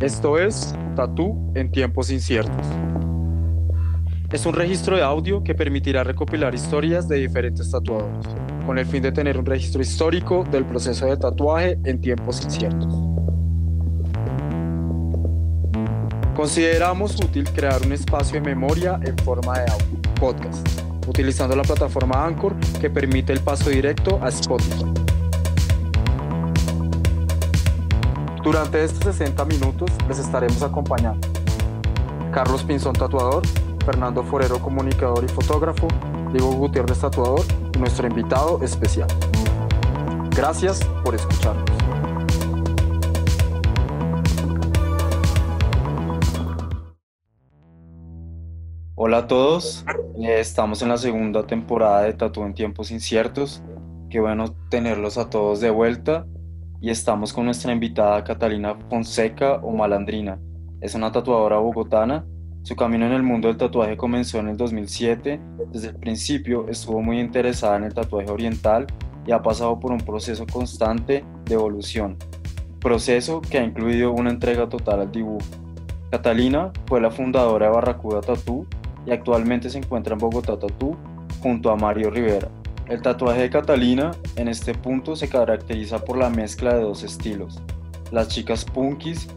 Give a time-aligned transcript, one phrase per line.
[0.00, 2.66] Esto es Tatú en tiempos inciertos.
[4.32, 8.26] Es un registro de audio que permitirá recopilar historias de diferentes tatuadores,
[8.64, 12.94] con el fin de tener un registro histórico del proceso de tatuaje en tiempos inciertos.
[16.34, 20.66] Consideramos útil crear un espacio de memoria en forma de audio, podcast,
[21.06, 25.09] utilizando la plataforma Anchor que permite el paso directo a Spotify.
[28.42, 31.28] Durante estos 60 minutos les estaremos acompañando
[32.32, 33.42] Carlos Pinzón Tatuador,
[33.84, 35.88] Fernando Forero Comunicador y Fotógrafo,
[36.32, 37.44] Diego Gutiérrez Tatuador
[37.78, 39.08] nuestro invitado especial.
[40.34, 41.64] Gracias por escucharnos.
[48.94, 49.84] Hola a todos,
[50.18, 53.62] eh, estamos en la segunda temporada de Tatu en tiempos inciertos.
[54.08, 56.26] Qué bueno tenerlos a todos de vuelta
[56.80, 60.38] y estamos con nuestra invitada Catalina Fonseca o Malandrina.
[60.80, 62.24] Es una tatuadora bogotana.
[62.62, 65.40] Su camino en el mundo del tatuaje comenzó en el 2007.
[65.72, 68.86] Desde el principio estuvo muy interesada en el tatuaje oriental
[69.26, 72.16] y ha pasado por un proceso constante de evolución.
[72.80, 75.44] Proceso que ha incluido una entrega total al dibujo.
[76.10, 78.66] Catalina fue la fundadora de Barracuda Tattoo
[79.06, 80.96] y actualmente se encuentra en Bogotá Tattoo
[81.42, 82.48] junto a Mario Rivera.
[82.90, 87.60] El tatuaje de Catalina en este punto se caracteriza por la mezcla de dos estilos,
[88.10, 89.28] las chicas punkis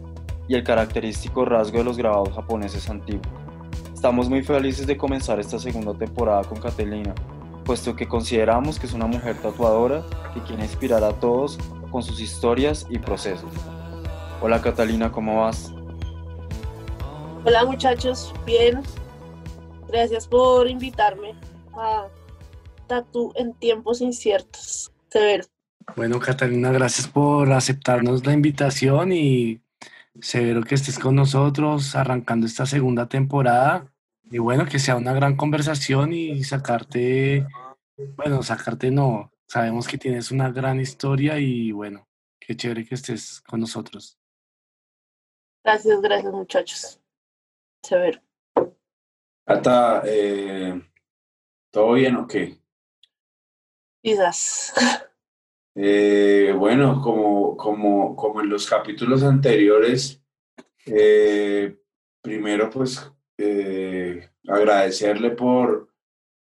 [0.48, 3.28] y el característico rasgo de los grabados japoneses antiguos.
[3.94, 7.14] Estamos muy felices de comenzar esta segunda temporada con Catalina,
[7.64, 11.60] puesto que consideramos que es una mujer tatuadora que quiere inspirar a todos
[11.92, 13.52] con sus historias y procesos.
[14.42, 15.72] Hola Catalina, ¿cómo vas?
[17.46, 18.82] Hola muchachos, bien,
[19.90, 21.36] Gracias por invitarme
[21.76, 22.08] a
[22.94, 24.94] Tatu en tiempos inciertos.
[25.10, 25.46] Severo.
[25.96, 29.62] Bueno, Catalina, gracias por aceptarnos la invitación y
[30.22, 33.92] severo que estés con nosotros arrancando esta segunda temporada.
[34.30, 37.48] Y bueno, que sea una gran conversación y sacarte,
[38.16, 42.08] bueno, sacarte no, sabemos que tienes una gran historia y bueno,
[42.40, 44.20] qué chévere que estés con nosotros.
[45.64, 47.02] Gracias, gracias muchachos.
[47.82, 48.22] Severo.
[49.48, 50.80] Hasta, eh,
[51.72, 52.63] ¿todo bien o qué?
[54.04, 54.74] Quizás.
[55.76, 60.22] Eh, bueno, como, como, como en los capítulos anteriores,
[60.86, 61.76] eh,
[62.22, 65.90] primero pues eh, agradecerle por,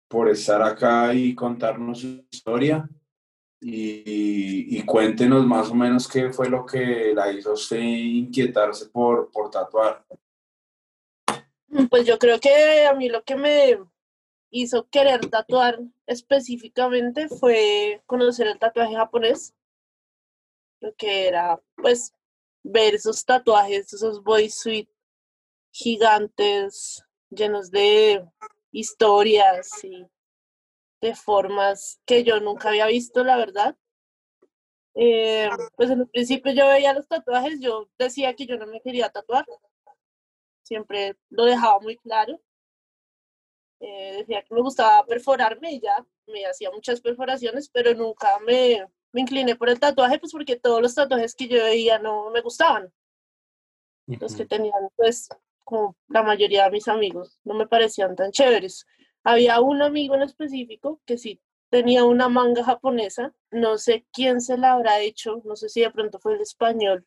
[0.08, 2.88] por estar acá y contarnos su historia
[3.60, 9.28] y, y, cuéntenos más o menos qué fue lo que la hizo usted inquietarse por,
[9.32, 10.06] por tatuar.
[11.90, 13.76] Pues yo creo que a mí lo que me
[14.50, 19.54] hizo querer tatuar específicamente fue conocer el tatuaje japonés,
[20.80, 22.12] lo que era pues
[22.62, 24.90] ver esos tatuajes, esos boy suite
[25.70, 28.24] gigantes, llenos de
[28.72, 30.06] historias y
[31.00, 33.76] de formas que yo nunca había visto, la verdad.
[34.94, 38.80] Eh, pues en el principio yo veía los tatuajes, yo decía que yo no me
[38.80, 39.44] quería tatuar,
[40.62, 42.40] siempre lo dejaba muy claro.
[43.80, 48.86] Eh, decía que me gustaba perforarme y ya me hacía muchas perforaciones, pero nunca me,
[49.12, 52.40] me incliné por el tatuaje, pues porque todos los tatuajes que yo veía no me
[52.40, 52.92] gustaban.
[54.06, 55.28] Los que tenían, pues,
[55.64, 58.86] como la mayoría de mis amigos, no me parecían tan chéveres.
[59.24, 64.56] Había un amigo en específico que sí tenía una manga japonesa, no sé quién se
[64.56, 67.04] la habrá hecho, no sé si de pronto fue el español.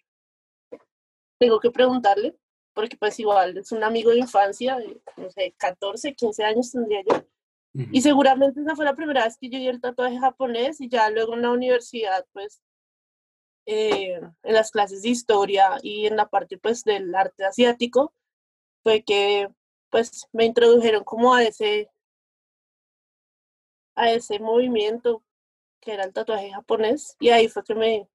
[1.39, 2.35] Tengo que preguntarle,
[2.79, 7.01] porque pues igual es un amigo de infancia, de, no sé, 14, 15 años tendría
[7.03, 7.25] yo.
[7.91, 11.09] Y seguramente esa fue la primera vez que yo di el tatuaje japonés y ya
[11.09, 12.61] luego en la universidad, pues,
[13.65, 18.13] eh, en las clases de historia y en la parte, pues, del arte asiático,
[18.81, 19.49] fue que,
[19.89, 21.91] pues, me introdujeron como a ese,
[23.95, 25.21] a ese movimiento
[25.81, 28.09] que era el tatuaje japonés y ahí fue que me,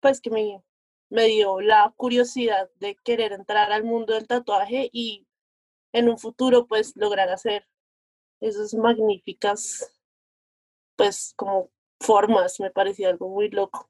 [0.00, 0.60] pues, que me
[1.10, 5.26] me dio la curiosidad de querer entrar al mundo del tatuaje y
[5.92, 7.66] en un futuro pues lograr hacer
[8.40, 9.94] esas magníficas
[10.96, 11.70] pues como
[12.00, 13.88] formas, me parecía algo muy loco.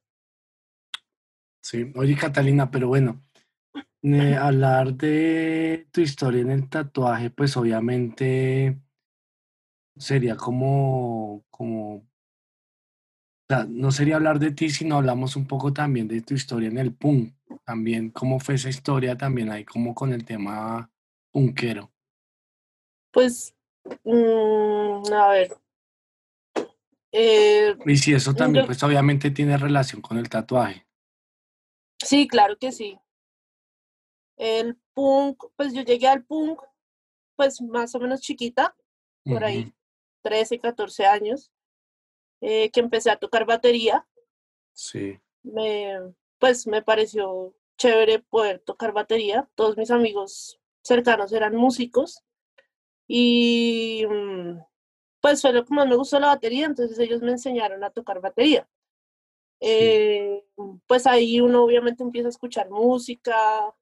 [1.63, 3.25] Sí, oye Catalina, pero bueno,
[4.03, 8.81] eh, hablar de tu historia en el tatuaje, pues obviamente
[9.97, 12.07] sería como, como
[13.49, 16.79] sea, no sería hablar de ti, sino hablamos un poco también de tu historia en
[16.79, 17.35] el punk.
[17.65, 20.91] También, ¿cómo fue esa historia también ahí como con el tema
[21.31, 21.91] punkero?
[23.11, 23.55] Pues,
[24.05, 25.57] mm, a ver.
[27.11, 30.87] Eh, y si eso también, pues obviamente tiene relación con el tatuaje.
[31.99, 32.99] Sí, claro que sí.
[34.39, 36.63] el punk, pues yo llegué al punk,
[37.37, 38.75] pues más o menos chiquita,
[39.25, 39.73] por ahí, Ujú,
[40.23, 41.51] 13, 14 años,
[42.41, 44.07] eh, que empecé a tocar batería.
[44.73, 45.19] Sí.
[45.43, 45.99] Me,
[46.39, 49.49] pues me pareció chévere poder tocar batería.
[49.55, 52.25] Todos mis amigos cercanos eran músicos
[53.07, 54.59] y mm,
[55.21, 58.21] pues fue lo que más me gustó la batería, entonces ellos me enseñaron a tocar
[58.21, 58.69] batería.
[59.61, 59.67] Sí.
[59.71, 60.45] Eh,
[60.87, 63.75] pues ahí uno obviamente empieza a escuchar música,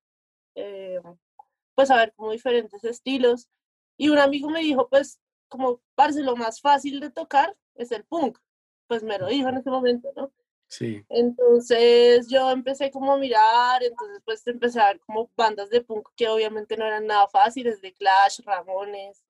[0.55, 1.01] eh,
[1.75, 3.49] pues a ver como diferentes estilos.
[3.99, 8.05] Y un amigo me dijo, pues como, parce, lo más fácil de tocar es el
[8.05, 8.39] punk.
[8.89, 10.31] Pues me lo dijo en ese momento, ¿no?
[10.69, 11.05] Sí.
[11.09, 16.09] Entonces yo empecé como a mirar, entonces pues empecé a ver como bandas de punk
[16.17, 19.23] que obviamente no eran nada fáciles, de Clash, Ramones.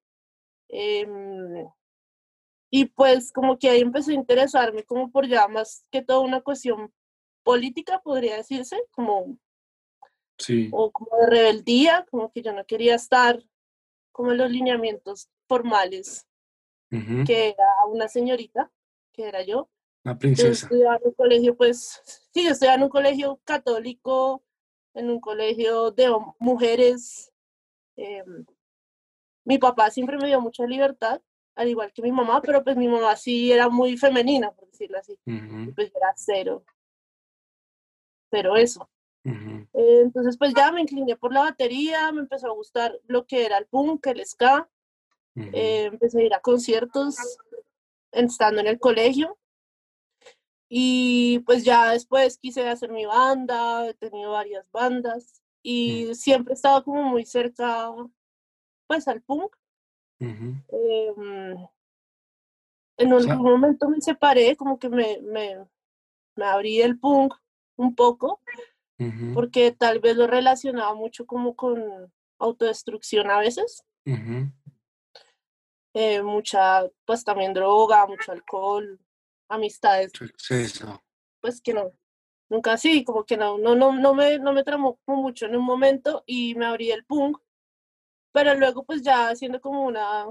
[0.68, 1.68] em,
[2.70, 6.40] y pues como que ahí empecé a interesarme como por ya más que toda una
[6.42, 6.92] cuestión
[7.44, 9.38] política, podría decirse, como,
[10.38, 10.68] Sí.
[10.72, 13.42] o como de rebeldía, como que yo no quería estar
[14.12, 16.26] como en los lineamientos formales,
[16.90, 18.70] Ujú, que era una señorita,
[19.16, 19.68] que era yo.
[20.04, 20.66] Yo princesa.
[20.66, 22.00] estudiaba en un colegio, pues,
[22.32, 24.44] sí, yo estudiaba en un colegio católico,
[24.94, 27.32] en un colegio de mujeres.
[27.96, 28.44] em,
[29.44, 31.22] mi papá siempre me dio mucha libertad,
[31.54, 34.98] al igual que mi mamá, pero pues mi mamá sí era muy femenina, por decirlo
[34.98, 35.18] así.
[35.24, 36.62] y Ujú, Pues yo era cero,
[38.28, 38.88] pero eso.
[39.24, 43.24] ujú, Eh, entonces, pues ya me incliné por la batería, me empezó a gustar lo
[43.26, 44.68] que era el punk, el ska.
[45.34, 47.38] ujú, eh, empecé a ir a conciertos
[48.24, 49.38] estando en el colegio.
[50.68, 56.54] Y pues ya después quise hacer mi banda, he tenido varias bandas y siempre he
[56.54, 57.92] estado como muy cerca
[58.86, 59.54] pues al punk.
[60.18, 61.56] Em,
[62.98, 65.66] en O sea, algún momento me separé, como que me, me,
[66.34, 67.34] me abrí del punk
[67.76, 68.40] un poco,
[69.34, 73.84] porque tal vez lo relacionaba mucho como con autodestrucción a veces.
[75.98, 79.00] Eh, mucha pues también droga, mucho alcohol,
[79.48, 81.02] amistades exceso.
[81.40, 81.90] pues que no,
[82.50, 85.56] nunca sí, como que no, no, no, no me, no me tramó como mucho en
[85.56, 87.38] un momento y me abrí el punk,
[88.30, 90.26] pero luego pues ya haciendo como una,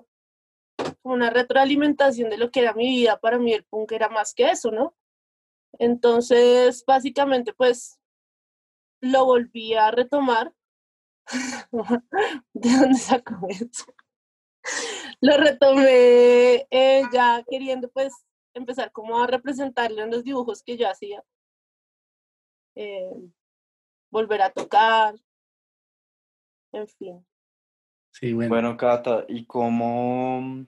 [1.02, 4.36] como una retroalimentación de lo que era mi vida, para mí el punk era más
[4.36, 4.96] que eso, ¿no?
[5.80, 8.00] Entonces, básicamente pues
[9.02, 10.54] lo volví a retomar.
[12.54, 13.96] ¿De dónde sacó eso?
[15.22, 18.14] Lo retomé eh, ya queriendo pues
[18.54, 21.24] empezar como a representarlo en los dibujos que yo hacía.
[22.76, 23.10] eh,
[24.12, 25.16] volver a tocar,
[26.72, 27.26] en fin.
[28.12, 28.50] Sí, bueno.
[28.50, 30.66] Bueno, Cata, ¿y cómo?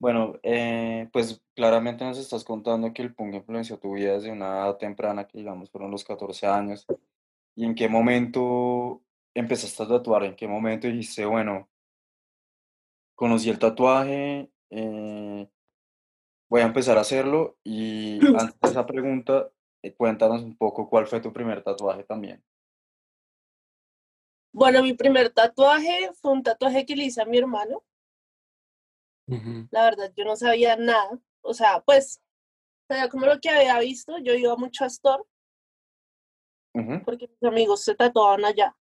[0.00, 4.64] Bueno, eh, pues claramente nos estás contando que el punk influenció tu vida desde una
[4.64, 6.86] edad temprana, que digamos fueron los 14 años.
[7.54, 9.02] ¿Y en qué momento
[9.34, 10.24] empezaste a tatuar?
[10.24, 11.68] ¿En qué momento dijiste, bueno,
[13.18, 15.50] conocí el tatuaje, eh,
[16.48, 17.58] voy a empezar a hacerlo?
[17.64, 19.50] Y antes de esa pregunta,
[19.82, 22.44] eh, cuéntanos un poco cuál fue tu primer tatuaje también.
[24.52, 27.84] Bueno, mi primer tatuaje fue un tatuaje que le hice a mi hermano.
[29.70, 31.18] La verdad, yo no sabía nada.
[31.42, 32.22] O sea, pues,
[32.86, 34.16] sabía como lo que había visto.
[34.18, 35.24] Yo iba mucho a Store
[36.72, 38.77] Ujú, porque mis amigos se tatuaban allá.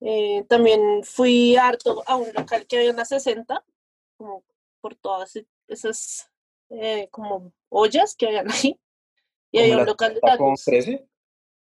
[0.00, 3.64] Eh, también fui harto a un local que había en la 60,
[4.16, 4.44] como
[4.80, 6.30] por todas e- esas
[6.70, 8.78] eh, como ollas que habían ahí.
[9.52, 11.06] Y ¿Cómo había un local de está con 13?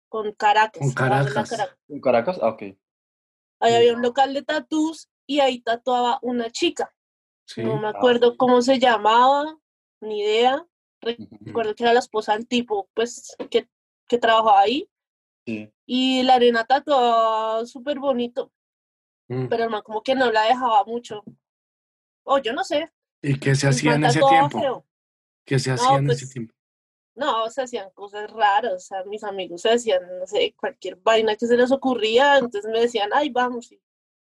[0.08, 0.80] con Caracas.
[0.80, 1.32] Con Caracas.
[1.50, 1.76] Caracas.
[1.88, 2.38] ¿En Caracas?
[2.42, 2.62] Ah, ok.
[2.62, 3.74] Ahí Sí.
[3.76, 6.94] había un local de tatús y ahí tatuaba una chica.
[7.46, 7.62] Sí.
[7.62, 9.58] No me Ah, acuerdo cómo se llamaba,
[10.00, 10.66] ni idea.
[11.00, 13.68] Recuerdo que era la esposa del tipo, pues, que,
[14.08, 14.88] que trabajaba ahí.
[15.46, 15.72] Sí.
[15.94, 18.50] Y la arena tatuaba súper bonito,
[19.28, 19.48] Mm.
[19.48, 21.22] pero el man como que no la dejaba mucho.
[22.24, 24.58] O yo no sé, ¿Y qué se hacía en ese tiempo?
[24.58, 24.86] feo.
[25.44, 26.54] ¿Qué se No, hacía en ese pues, tiempo?
[27.14, 28.72] no, se hacían cosas raras.
[28.72, 32.38] O sea, mis amigos se hacían, no sé, cualquier vaina que se les ocurría.
[32.38, 33.70] Entonces me decían, ay, vamos.
[33.70, 33.78] Y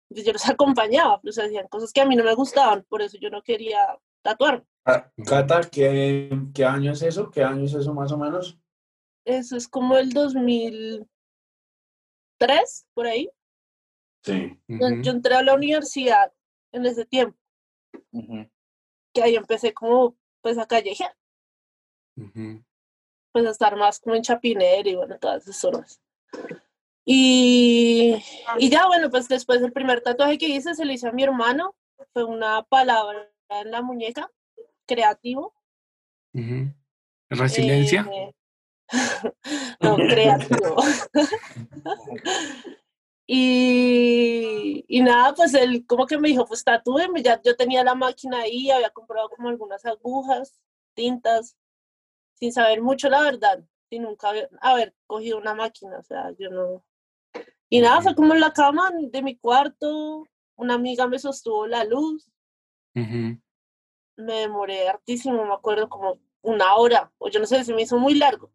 [0.10, 2.84] entonces yo los acompañaba, pero se hacían cosas que a mí no me gustaban.
[2.88, 3.80] Por eso yo no quería
[4.22, 4.66] tatuarme.
[4.86, 7.30] Ah, Cata, ¿qué, ¿qué año es eso?
[7.30, 8.58] ¿Qué año es eso más o menos?
[9.26, 10.14] Eso es como el
[12.40, 13.30] 2003, por ahí.
[14.24, 14.60] Sí.
[14.68, 16.34] Yo, entré a la universidad
[16.72, 17.38] en ese tiempo,
[18.12, 18.50] Ujú.
[19.14, 21.16] que ahí empecé como pues a callejear,
[22.16, 22.64] ujú.
[23.32, 26.02] pues a estar más como en Chapinero y bueno, todas esas zonas.
[27.06, 28.22] Y,
[28.58, 31.24] y ya bueno, pues después el primer tatuaje que hice se lo hice a mi
[31.24, 31.76] hermano,
[32.12, 34.30] fue una palabra en la muñeca,
[34.86, 35.54] creativo.
[37.30, 38.08] ¿Resiliencia?
[38.12, 38.34] eh,
[39.82, 40.76] no, creativo.
[43.30, 47.94] Y, y nada, pues él como que me dijo, pues tatúeme, ya yo tenía la
[47.94, 50.62] máquina ahí, había comprado como algunas agujas,
[50.94, 51.58] tintas,
[52.36, 56.50] sin saber mucho la verdad, sin nunca haber, haber cogido una máquina, o sea, yo
[56.50, 56.86] no...
[57.70, 60.26] Y nada, fue como en la cama de mi cuarto,
[60.56, 62.32] una amiga me sostuvo la luz,
[62.94, 67.98] me demoré hartísimo, me acuerdo como una hora, o yo no sé, se me hizo
[67.98, 68.54] muy largo.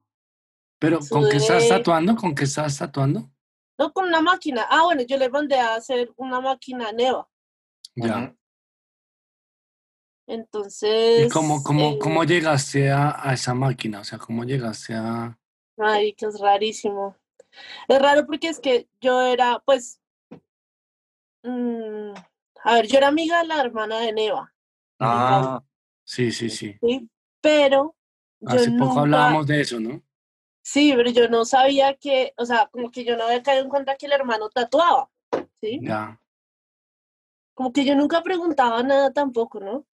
[0.82, 2.16] Pero, ¿con qué estás tatuando?
[2.16, 3.30] ¿Con qué estás tatuando?
[3.78, 7.28] No con una máquina, ah, bueno, yo le mandé a hacer una máquina Neva,
[7.94, 8.34] Ya.
[10.26, 11.26] Entonces...
[11.26, 14.00] ¿Y cómo, cómo, eh, cómo llegaste a, a esa máquina?
[14.00, 15.38] O sea, ¿cómo llegaste a...?
[15.78, 17.16] Ay, que es rarísimo.
[17.86, 20.00] Es raro porque es que yo era, pues,
[21.44, 22.12] mm,
[22.64, 24.52] a ver, yo era amiga de la hermana de Neva,
[24.98, 25.62] Ah,
[26.04, 26.76] Sí, sí, sí.
[26.80, 27.08] ¿sí?
[27.40, 27.94] Pero
[28.40, 30.02] yo Hace poco nunca, hablábamos de eso, ¿no?
[30.62, 33.68] Sí, pero yo no sabía que, o sea, como que yo no había caído en
[33.68, 35.10] cuenta que el hermano tatuaba,
[35.60, 35.80] ¿sí?
[35.82, 36.18] Ya.
[37.54, 39.84] Como que yo nunca preguntaba nada tampoco, ¿no?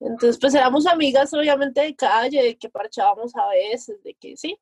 [0.00, 4.58] Entonces, pues éramos amigas, obviamente, de calle, de que parchábamos a veces, de que sí.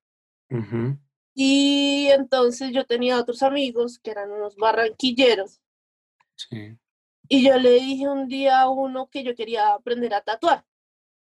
[0.50, 0.99] Ujú.
[1.35, 5.61] Y entonces yo tenía otros amigos que eran unos barranquilleros.
[6.37, 6.76] Sí.
[7.28, 10.64] Y yo le dije un día a uno que yo quería aprender a tatuar.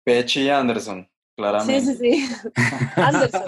[0.05, 1.81] Pechi y Anderson, claramente.
[1.95, 2.35] sí, sí.
[2.97, 3.45] Anderson.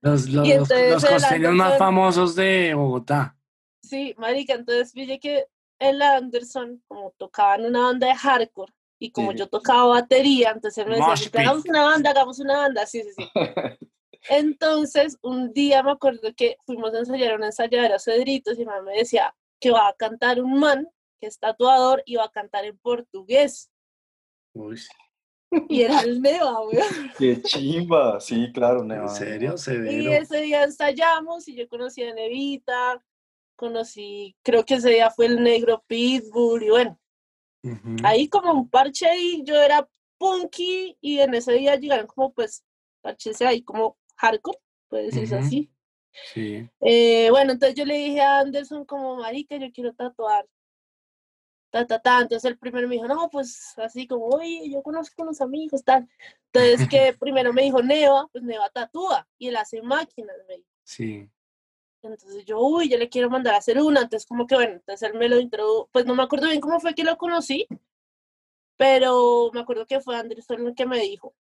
[0.00, 3.36] Los, los, los, entonces los el costeños más famosos de Bogotá.
[3.82, 5.46] Sí, marica, entonces pillé que
[5.78, 9.38] el Anderson, como tocaba en una banda de hardcore, y como Sí.
[9.38, 12.86] yo tocaba batería, entonces él me decía, Mosh "Listo, hagamos una banda, hagamos una banda,
[12.86, 13.30] sí, sí, sí.
[14.28, 18.64] Entonces, un día me acuerdo que fuimos a ensayar una ensayadera a Cedritos y mi
[18.66, 20.88] mamá me decía que va a cantar un man
[21.20, 23.70] que es tatuador y va a cantar en portugués.
[24.54, 24.80] Uy,
[25.68, 27.12] Y era el Neva, weón.
[27.18, 28.20] Qué chimba.
[28.20, 29.08] Sí, claro, ¿en Neva.
[29.08, 29.54] serio?
[29.54, 30.12] Y Severo.
[30.12, 33.02] ese día ensayamos y yo conocí a Nevita,
[33.56, 37.00] conocí, creo que ese día fue el negro Pitbull y bueno,
[38.04, 39.88] ahí como un parche y yo era
[40.18, 42.64] punky y en ese día llegaron como pues
[43.00, 45.70] parches ahí como hardcore, puede decirse así.
[46.32, 46.68] Sí.
[46.80, 50.46] Eh, bueno, entonces yo le dije a Anderson como, marica, yo quiero tatuar.
[51.76, 52.20] Ta, ta, ta.
[52.22, 56.08] Entonces el primero me dijo, no, pues así como, oye, yo conozco unos amigos, tal.
[56.50, 60.70] Entonces que primero me dijo Neva, pues Neva tatúa y él hace máquinas, me dijo.
[60.84, 61.28] Sí.
[62.00, 64.00] Entonces yo, uy, yo le quiero mandar a hacer una.
[64.00, 66.80] Entonces como que bueno, entonces él me lo introdujo, pues no me acuerdo bien cómo
[66.80, 67.66] fue que lo conocí,
[68.78, 71.34] pero me acuerdo que fue Anderson el que me dijo.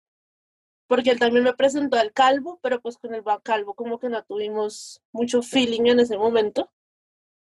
[0.87, 4.21] Porque él también me presentó al calvo, pero pues con el calvo como que no
[4.25, 6.69] tuvimos mucho feeling en ese momento.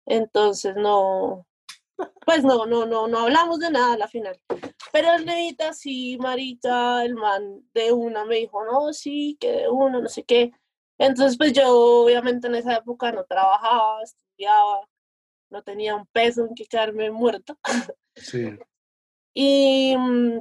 [0.06, 1.48] Entonces no,
[2.25, 4.38] pues no, no, no, no hablamos de nada a la final.
[4.93, 9.69] Pero el Neita, sí, Marita, el man de una me dijo, no, sí, que de
[9.69, 10.52] una, no sé qué.
[10.99, 11.64] Entonces, pues yo
[12.05, 14.88] obviamente en esa época no trabajaba, estudiaba,
[15.50, 17.57] no tenía un peso en que quedarme muerta.
[18.14, 18.59] Sí.
[19.33, 20.40] Y mm,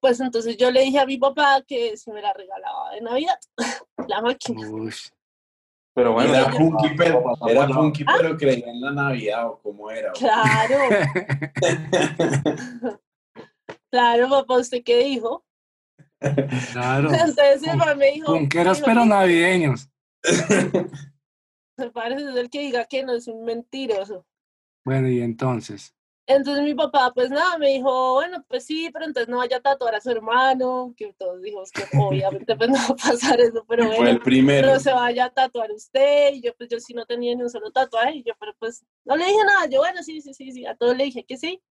[0.00, 3.38] pues entonces yo le dije a mi papá que si me la regalaba de Navidad,
[4.08, 4.68] la máquina.
[4.68, 4.92] Uy.
[5.98, 9.90] Pero bueno, era punky, pero, papá, era punky, pero creía en la Navidad o cómo
[9.90, 10.12] era.
[10.12, 10.76] Claro,
[13.90, 15.44] claro, papá, ¿usted qué dijo?
[16.72, 17.10] Claro.
[17.76, 19.90] Man me dijo, Punqueros dijo, pero navideños.
[21.76, 24.24] me parece es el que diga que no es un mentiroso.
[24.84, 25.96] Bueno, y entonces.
[26.30, 29.60] Entonces mi papá, pues nada, me dijo, bueno, pues sí, pero entonces no vaya a
[29.60, 33.64] tatuar a su hermano, que todos dijimos que obviamente pues no va a pasar eso,
[33.66, 34.74] pero Fue bueno, el primero.
[34.74, 37.48] no se vaya a tatuar usted, y yo pues yo sí no tenía ni un
[37.48, 40.52] solo tatuaje, y yo pero pues no le dije nada, yo bueno, sí, sí, sí,
[40.52, 41.62] sí, a todos le dije que sí.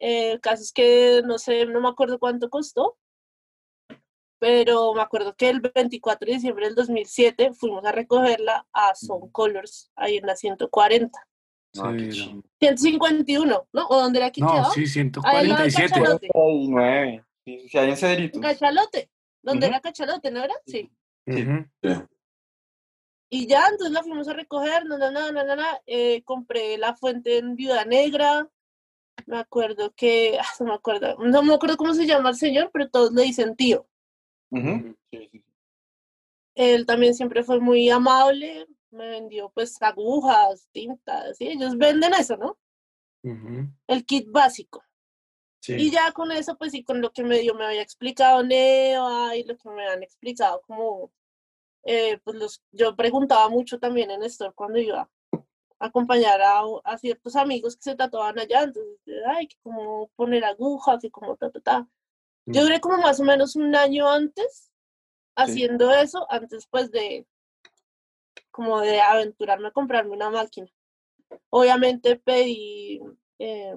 [0.00, 2.96] Eh, el caso es que no sé, no me acuerdo cuánto costó,
[4.38, 9.28] pero me acuerdo que el 24 de diciembre del 2007 fuimos a recogerla a Son
[9.30, 11.27] Colors, ahí en la 140.
[11.76, 12.12] Ah, qué Severo.
[12.12, 12.42] chimba.
[12.60, 13.86] 151, ¿no?
[13.88, 14.84] ¿O dónde era que No, sí,
[15.24, 15.90] Ahí al lado del 147.
[15.92, 16.28] cachalote.
[16.28, 17.24] 49.
[17.44, 18.42] Sí, sí, hay en Cedritos.
[18.42, 19.10] Cachalote,
[19.42, 19.72] donde Ujú.
[19.74, 20.54] era Cachalote, ¿no era?
[20.66, 20.90] Sí.
[21.26, 21.66] Ujú.
[23.30, 26.78] Y ya, entonces la fuimos a recoger, no, no, no, no, no, no, eh, compré
[26.78, 28.48] la fuente en Viuda Negra,
[29.26, 32.70] me acuerdo que, ah, no me acuerdo, no me acuerdo cómo se llama el señor,
[32.72, 33.86] pero todos le dicen tío.
[34.50, 35.44] Sí.
[36.54, 42.36] Él también siempre fue muy amable, me vendió pues agujas, tintas, y ellos venden eso,
[42.36, 42.58] ¿no?
[43.86, 44.82] El kit básico.
[45.60, 45.74] Sí.
[45.74, 49.36] Y ya con eso, pues sí, con lo que me dio, me había explicado Neva
[49.36, 51.12] y lo que me han explicado como,
[51.84, 55.10] eh, pues los, yo preguntaba mucho también en Store cuando iba
[55.80, 60.44] a acompañar a, a ciertos amigos que se tatuaban allá, entonces, ay, que como poner
[60.44, 61.88] agujas y como ta, ta, ta.
[62.46, 64.72] Yo duré como más o menos un año antes
[65.36, 67.26] haciendo eso, antes pues de
[68.58, 70.66] como de aventurarme a comprarme una máquina.
[71.48, 73.00] Obviamente pedí,
[73.38, 73.76] eh,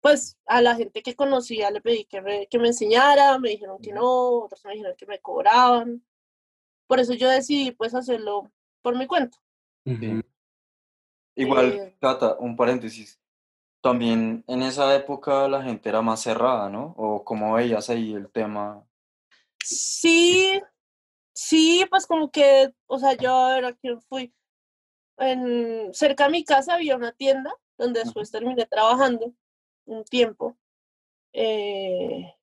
[0.00, 3.78] pues a la gente que conocía le pedí que me, que me enseñara, me dijeron
[3.82, 6.06] que no, otros me dijeron que me cobraban.
[6.86, 9.36] Por eso yo decidí pues hacerlo por mi cuenta.
[11.34, 13.20] Igual, Eh, Cata, un paréntesis.
[13.80, 16.94] También en esa época la gente era más cerrada, ¿no?
[16.96, 18.86] O cómo veías ahí el tema.
[19.58, 20.62] Sí,
[21.40, 24.32] sí, pues como que, o sea, yo a ver a quién fui.
[25.16, 29.32] En, cerca de mi casa había una tienda donde después terminé trabajando
[29.86, 30.56] un tiempo.
[31.32, 32.34] Eh,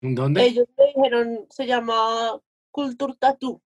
[0.00, 0.44] ¿En ¿Dónde?
[0.44, 3.60] ellos me dijeron, se llama Culture Tattoo,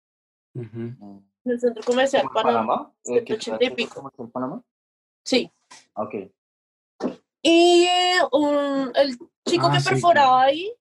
[0.54, 2.92] mm, en el centro comercial ¿En Panamá.
[3.04, 3.76] Eh, ¿qué 180 y tal?
[3.76, 3.94] pico.
[3.96, 4.62] ¿Cómo está en Panamá?
[5.24, 5.52] Sí.
[5.94, 6.14] Ok.
[7.42, 10.72] Y eh, un- el chico Ah, que sí, perforaba ahí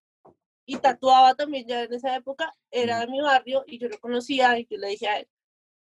[0.68, 3.00] y tatuaba también ya en esa época era Mm.
[3.00, 5.28] de mi barrio y yo lo conocía y yo le dije a él.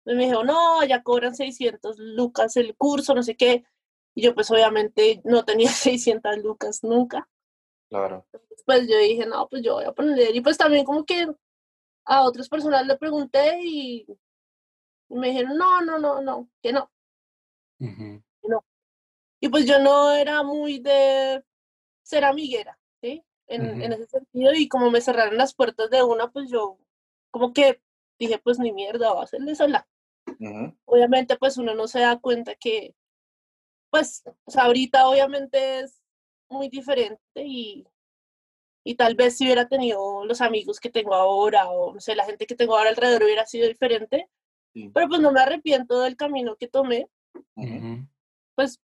[0.04, 3.64] Y me dijo, no, ya cobran 600 lucas el curso, no sé qué.
[4.14, 7.28] Y yo pues obviamente no tenía 600 lucas nunca.
[7.88, 8.26] Claro.
[8.66, 10.34] Pues yo dije, no, pues yo voy a poner.
[10.34, 11.28] Y pues también como que
[12.04, 14.06] a otras personas le pregunté y
[15.08, 16.90] me dijeron, no, no, no, no, que no.
[19.40, 21.44] Y pues yo no era muy de
[22.02, 23.24] ser amiguera, ¿sí?
[23.52, 24.02] En, en Ujú.
[24.02, 26.78] ese sentido, y como me cerraron las puertas de una, pues yo
[27.30, 27.82] como que
[28.18, 29.86] dije, pues ni mierda, va a hacerle sola.
[30.26, 32.94] Ujú, Obviamente, pues uno no se da cuenta que,
[33.90, 36.02] pues, o sea, ahorita obviamente es
[36.48, 37.86] muy diferente y,
[38.84, 42.24] y tal vez si hubiera tenido los amigos que tengo ahora, o no sé, la
[42.24, 44.28] gente que tengo ahora alrededor hubiera sido diferente,
[44.72, 47.08] sí, pero pues no me arrepiento del camino que tomé,
[47.56, 47.76] ujú.
[47.76, 48.08] Ujú.
[48.54, 48.80] pues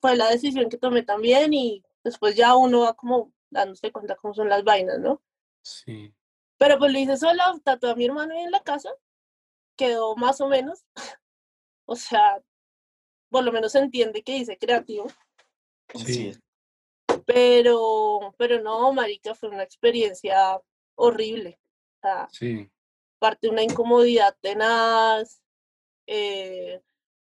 [0.00, 4.32] fue la decisión que tomé también y después ya uno va como dándose cuenta cómo
[4.34, 5.20] son las vainas, ¿no?
[5.62, 6.14] Sí.
[6.58, 8.90] Pero pues lo hice sola, tatué a mi hermano ahí en la casa,
[9.76, 10.84] quedó más o menos,
[11.86, 12.42] o sea,
[13.30, 15.06] por lo menos se entiende que hice creativo,
[15.94, 16.32] Sí.
[17.26, 20.60] Pero, pero no, marica, fue una experiencia
[20.94, 21.58] horrible,
[21.96, 22.70] o sea, Sí.
[23.18, 25.42] parte una incomodidad tenaz,
[26.06, 26.80] eh,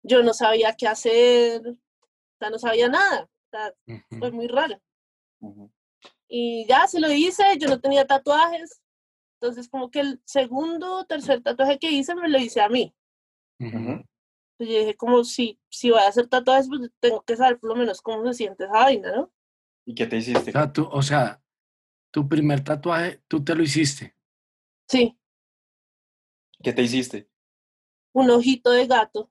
[0.03, 3.73] yo no sabía qué hacer, o sea, no sabía nada, o sea,
[4.19, 4.79] fue muy raro.
[5.39, 5.71] ujú.
[6.27, 8.81] Y ya se lo hice, yo no tenía tatuajes,
[9.39, 12.95] entonces como que el segundo o tercer tatuaje que hice me lo hice a mí.
[13.59, 13.95] Entonces
[14.59, 17.75] yo dije como si, si voy a hacer tatuajes, pues tengo que saber por lo
[17.75, 19.31] menos cómo se siente esa vaina, ¿no?
[19.85, 20.51] ¿Y qué te O hiciste?
[20.51, 21.41] sea, tú, o sea,
[22.11, 24.15] tu primer tatuaje, tú te lo hiciste.
[24.89, 25.17] Sí,
[26.63, 27.29] ¿Qué te hiciste?
[28.13, 29.29] un ojito de gato,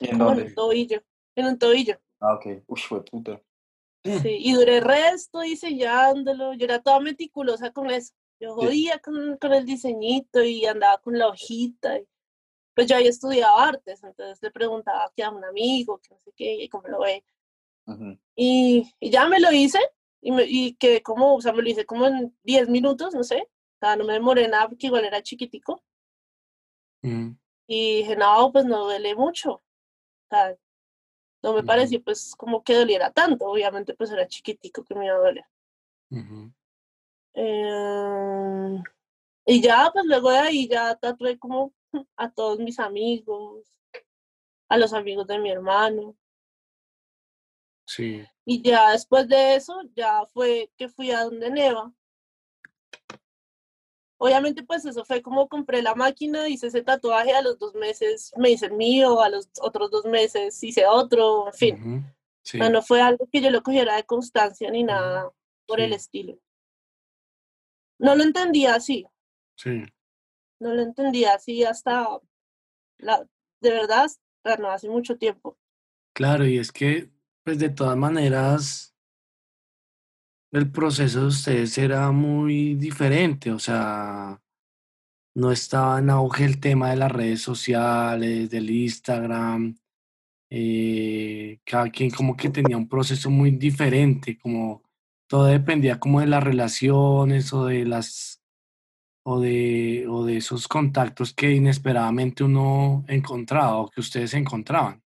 [0.00, 1.02] ¿Y en un tobillo,
[1.36, 2.00] en un tobillo.
[2.18, 2.64] Ah, ok.
[2.66, 3.40] Uy, fue puta.
[4.04, 4.04] Sí,
[4.40, 8.14] y duré resto diseñándolo, yo era toda meticulosa con eso.
[8.40, 11.98] Yo jodía con, con el diseñito y andaba con la hojita.
[11.98, 12.06] y-
[12.74, 16.32] pues yo había estudiado artes, entonces le preguntaba que a un amigo, que no sé
[16.34, 17.24] qué, y cómo lo ve.
[18.36, 19.78] Y, y ya me lo hice
[20.22, 23.22] y, me, y quedé como, o sea, me lo hice como en 10 minutos, no
[23.24, 23.42] sé.
[23.42, 25.82] O sea, no me demoré nada porque igual era chiquitico.
[27.02, 27.36] Ujú.
[27.66, 29.54] Y dije, no, pues no duele mucho.
[29.54, 29.62] O
[30.30, 30.56] sea,
[31.42, 33.46] no me pareció pues como que doliera tanto.
[33.46, 35.44] Obviamente pues era chiquitico que me iba a doler.
[37.32, 38.82] Em,
[39.46, 41.72] y ya, pues luego de ahí ya tatué como
[42.16, 43.66] a todos mis amigos,
[44.68, 46.16] a los amigos de mi hermano.
[47.86, 48.24] Sí.
[48.44, 51.92] Y ya después de eso, ya fue que fui a donde Neva.
[54.22, 58.32] Obviamente, pues eso fue como compré la máquina, hice ese tatuaje, a los dos meses
[58.36, 62.04] me hice el mío, a los otros dos meses hice otro, en fin.
[62.42, 62.58] Sí.
[62.58, 65.30] Sea, no fue algo que yo lo cogiera de constancia ni nada
[65.66, 66.38] por el estilo.
[67.98, 69.06] No lo entendía así,
[69.56, 69.84] Sí.
[70.60, 72.06] no lo entendía así hasta,
[72.98, 73.26] la,
[73.62, 74.10] de verdad,
[74.58, 75.56] no hace mucho tiempo.
[76.14, 77.10] Claro, y es que,
[77.42, 78.89] pues de todas maneras,
[80.52, 84.40] el proceso de ustedes era muy diferente, o sea,
[85.34, 89.78] no estaba en auge el tema de las redes sociales, del Instagram,
[90.50, 94.82] eh, cada quien como que tenía un proceso muy diferente, como
[95.28, 98.42] todo dependía como de las relaciones o de las
[99.22, 105.02] o de, o de esos contactos que inesperadamente uno encontraba o que ustedes encontraban.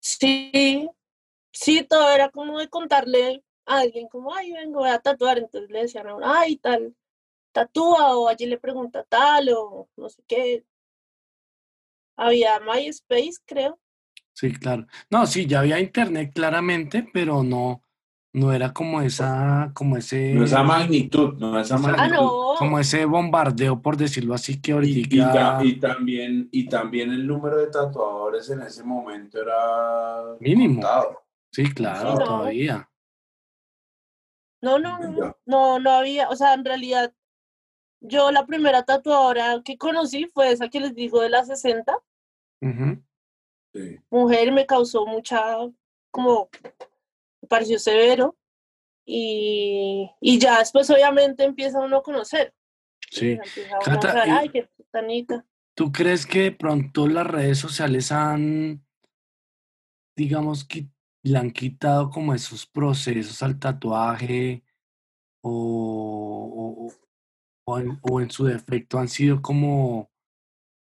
[0.00, 0.88] Sí,
[1.52, 5.70] sí, todo era como de contarle a alguien como, ay, vengo, voy a tatuar, entonces
[5.70, 6.94] le decían a uno, ay, tal,
[7.52, 10.64] tatúa, o allí le pregunta tal, o no sé qué.
[12.16, 13.78] Había MySpace, creo.
[14.32, 14.86] Sí, claro.
[15.10, 17.82] No, sí, ya había internet claramente, pero no,
[18.32, 20.34] no era como esa, como ese...
[20.34, 21.98] No esa magnitud, no esa Exacto.
[21.98, 22.16] magnitud.
[22.16, 22.54] Ah, no.
[22.58, 25.14] Como ese bombardeo, por decirlo así, que ahorita...
[25.14, 30.74] y ta- y también, y también el número de tatuadores en ese momento era Mínimo.
[30.80, 31.22] contado.
[31.52, 32.24] Sí, claro, Sí, no.
[32.24, 32.87] todavía.
[34.60, 37.12] No, no, no, no, no había, o sea, en realidad,
[38.00, 41.96] yo la primera tatuadora que conocí fue esa que les digo de las 60,
[42.60, 43.02] Ujú.
[43.74, 43.98] Sí.
[44.10, 45.56] mujer, me causó mucha,
[46.10, 46.48] como,
[47.40, 48.36] me pareció severo,
[49.04, 52.52] y, y ya después obviamente empieza uno a conocer,
[53.10, 53.38] Sí.
[53.72, 55.44] a Cata, y- ay, qué putanita.
[55.74, 58.84] ¿Tú crees que de pronto las redes sociales han,
[60.16, 60.90] digamos, qui-
[61.28, 64.62] le han quitado como esos procesos al tatuaje
[65.42, 66.90] o,
[67.64, 70.10] o, en, su defecto han sido como,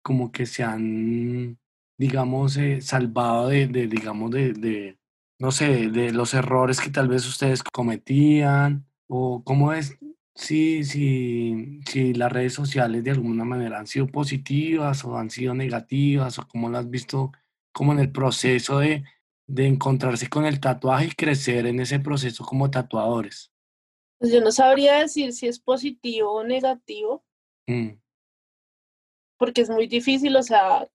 [0.03, 1.60] como que se han,
[1.97, 4.97] digamos, eh, salvado de, digamos, de,
[5.39, 8.86] no sé, de los errores que tal vez ustedes cometían?
[9.08, 9.97] ¿O cómo es?
[10.36, 15.53] Si, si, si las redes sociales de alguna manera han sido positivas o han sido
[15.53, 17.31] negativas o cómo lo has visto
[17.71, 19.03] como en el proceso de,
[19.47, 23.51] de encontrarse con el tatuaje y crecer en ese proceso como tatuadores.
[24.17, 27.25] Pues yo no sabría decir si es positivo o negativo,
[27.67, 27.99] Mm,
[29.38, 30.88] porque es muy difícil, o sea,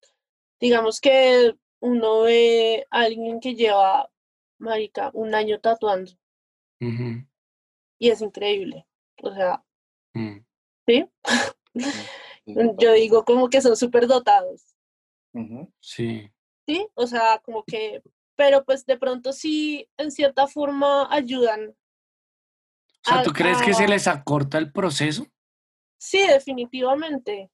[0.60, 4.10] digamos que uno ve a alguien que lleva,
[4.58, 6.12] marica, un año tatuando,
[6.80, 8.86] y es increíble,
[9.22, 9.64] o sea,
[10.14, 10.38] mm.
[10.86, 11.06] ¿sí?
[11.74, 11.84] Sí,
[12.78, 14.76] Yo digo como que son súper dotados.
[15.80, 16.30] Sí,
[16.66, 16.88] ¿sí?
[16.94, 18.02] O sea, como que,
[18.40, 21.68] pero pues de pronto sí, en cierta forma ayudan.
[21.68, 21.74] O
[23.02, 25.26] sea, a- ¿tú crees que se les acorta el proceso?
[25.98, 27.50] Sí, definitivamente.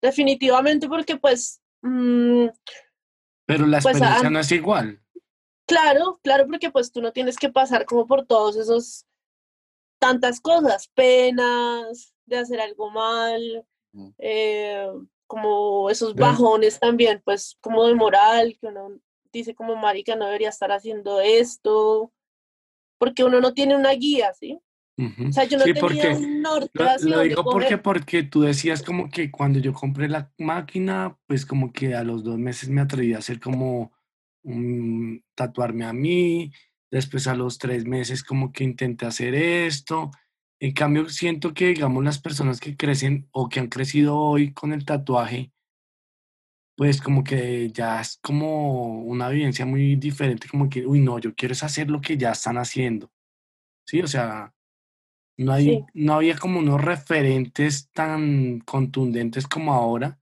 [0.00, 2.46] Definitivamente porque pues, mm,
[3.44, 5.02] Pero la Pues, experiencia no es igual.
[5.66, 9.04] claro, claro, porque pues tú no tienes que pasar como por todos esos,
[9.98, 14.14] tantas cosas, penas de hacer algo mal, Ujú.
[14.16, 14.86] eh,
[15.26, 18.98] como esos bajones también, pues como de moral, que uno
[19.32, 22.12] dice como marica no debería estar haciendo esto,
[22.98, 24.60] porque uno no tiene una guía, ¿sí?
[24.98, 25.28] Ujú.
[25.28, 28.42] O sea, yo no Sí, tenía porque un norte Lo, lo digo porque, porque tú
[28.42, 32.68] decías como que cuando yo compré la máquina, pues como que a los dos meses
[32.68, 33.92] me atreví a hacer como
[34.42, 36.52] un, tatuarme a mí,
[36.90, 40.10] después a los tres meses como que intenté hacer esto.
[40.58, 44.74] En cambio, siento que, digamos, las personas que crecen o que han crecido hoy con
[44.74, 45.52] el tatuaje,
[46.80, 51.34] pues como que ya es como una vivencia muy diferente, como que, uy, no, yo
[51.34, 53.12] quiero es hacer lo que ya están haciendo.
[53.86, 54.54] Sí, o sea,
[55.36, 55.84] no, hay, Sí.
[55.92, 60.18] no había como unos referentes tan contundentes como ahora.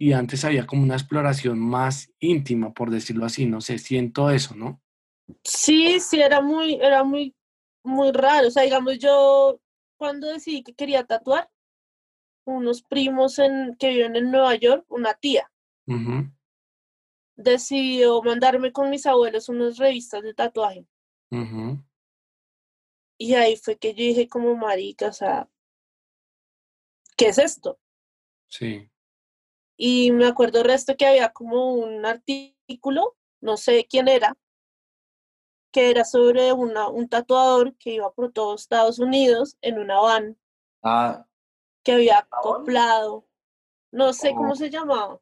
[0.00, 3.44] Y antes había como una exploración más íntima, por decirlo así.
[3.44, 4.80] No sé, siento eso, ¿no?
[5.44, 7.34] Sí, sí, era muy, era muy,
[7.84, 8.48] muy raro.
[8.48, 9.60] O sea, digamos, yo
[9.98, 11.50] cuando decidí que quería tatuar,
[12.46, 15.50] unos primos en, que viven en Nueva York, una tía,
[17.36, 20.86] decidió mandarme con mis abuelos unas revistas de tatuaje.
[23.18, 25.48] Y ahí fue que yo dije como marica, o sea,
[27.16, 27.78] ¿qué es esto?
[28.48, 28.90] Sí.
[29.76, 34.36] Y me acuerdo el resto que había como un artículo, no sé quién era,
[35.72, 40.38] que era sobre una, un tatuador que iba por todo Estados Unidos en una van
[40.88, 41.26] Ah,
[41.86, 43.24] que había acoplado,
[43.92, 45.20] no sé cómo se llamaba.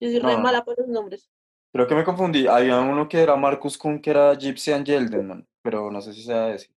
[0.00, 1.30] Yo soy No, re mala para los nombres.
[1.70, 2.46] creo que me confundí.
[2.46, 6.54] Había uno que era Marcus Kuhn, que era Gypsy and pero no sé si sea
[6.54, 6.70] ese.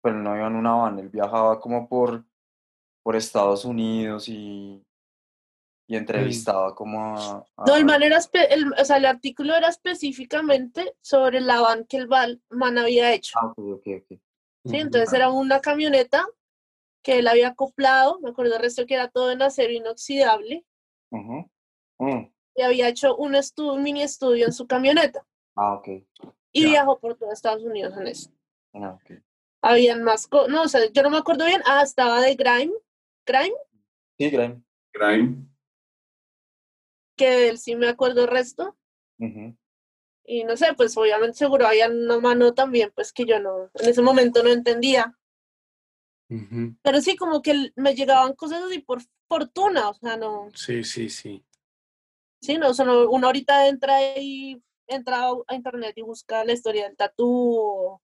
[0.00, 2.24] Pero no iba en una van, él viajaba como por,
[3.02, 4.80] por Estados Unidos y,
[5.88, 8.18] y entrevistaba como a, No, el a- man era,
[8.50, 13.36] el, o sea, el artículo era específicamente sobre la van que el man había hecho.
[13.40, 14.20] Ah, ok, ok, ok.
[14.66, 14.76] ¿sí?
[14.76, 16.26] Entonces era una camioneta
[17.04, 20.64] que él había acoplado, me acuerdo el resto que era todo en acero inoxidable.
[21.10, 22.24] Mm,
[22.56, 25.88] y había hecho un, estu- un mini estudio en su camioneta Ah, ok.
[26.52, 28.30] y viajó por todo Estados Unidos en eso.
[28.72, 29.20] Ah, ok.
[29.62, 32.72] Habían más cosas, no, o sea, yo no me acuerdo bien, ah, estaba de Grime,
[33.26, 33.54] Grime,
[34.18, 34.64] Sí, Graham.
[34.92, 35.46] Grime.
[37.16, 38.76] que de él sí me acuerdo el resto,
[40.26, 43.88] y no sé, pues obviamente seguro había una mano también, pues que yo no, en
[43.88, 45.16] ese momento no entendía,
[46.30, 46.74] ujú.
[46.82, 51.08] pero sí como que me llegaban cosas así por fortuna, o sea, no, Sí, sí,
[51.08, 51.44] sí.
[52.40, 56.52] sí, no, o sea, no, uno ahorita entra y entra a internet y busca la
[56.52, 58.02] historia del tatú, o,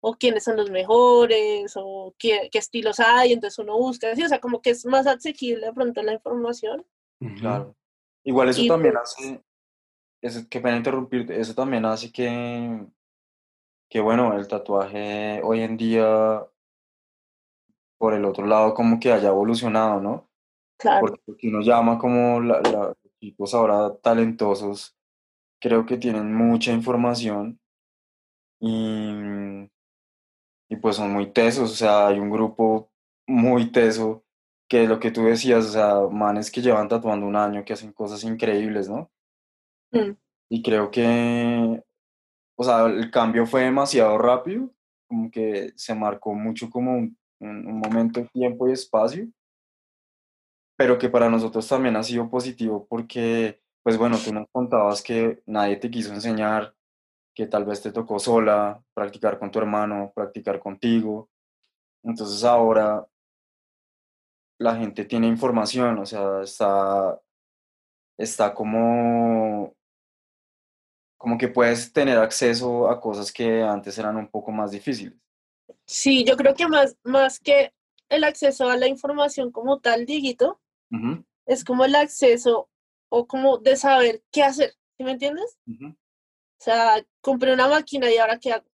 [0.00, 4.28] o quiénes son los mejores, o qué, qué estilos hay, entonces uno busca, sí, o
[4.28, 6.86] sea, como que es más asequible de pronto la información.
[7.20, 7.34] ujú.
[7.36, 7.76] Claro.
[8.24, 9.42] Igual eso Y también pues- hace,
[10.20, 12.86] eso, qué pena interrumpirte, eso también hace que,
[13.88, 16.46] que bueno, el tatuaje hoy en día,
[18.02, 20.28] por el otro lado, como que haya evolucionado, ¿no?
[20.76, 21.14] Claro.
[21.24, 22.96] Porque uno llama como la, la-
[23.52, 24.96] ahora talentosos,
[25.60, 27.60] creo que tienen mucha información
[28.60, 29.70] y,
[30.68, 32.90] y pues son muy tesos, o sea, hay un grupo
[33.28, 34.24] muy teso
[34.68, 37.92] que lo que tú decías, o sea, manes que llevan tatuando un año, que hacen
[37.92, 39.12] cosas increíbles, ¿no?
[39.92, 40.16] Mm.
[40.50, 41.80] Y creo que,
[42.58, 44.70] o sea, el cambio fue demasiado rápido,
[45.06, 49.28] como que se marcó mucho como un, un- un momento, tiempo y espacio,
[50.76, 55.42] pero que para nosotros también ha sido positivo porque, pues bueno, tú nos contabas que
[55.46, 56.74] nadie te quiso enseñar,
[57.34, 61.30] que tal vez te tocó sola, practicar con tu hermano, practicar contigo.
[62.04, 63.06] Entonces ahora
[64.58, 67.20] la gente tiene información, o sea, está,
[68.18, 69.74] está como,
[71.16, 75.14] como que puedes tener acceso a cosas que antes eran un poco más difíciles.
[75.92, 77.74] Sí, yo creo que más, más que
[78.08, 80.58] el acceso a la información como tal, Dieguito,
[80.90, 82.70] Ujú, es como el acceso
[83.10, 85.58] o como de saber qué hacer, ¿sí me entiendes?
[85.68, 85.94] O
[86.58, 88.66] sea, compré una máquina y ahora qué hago,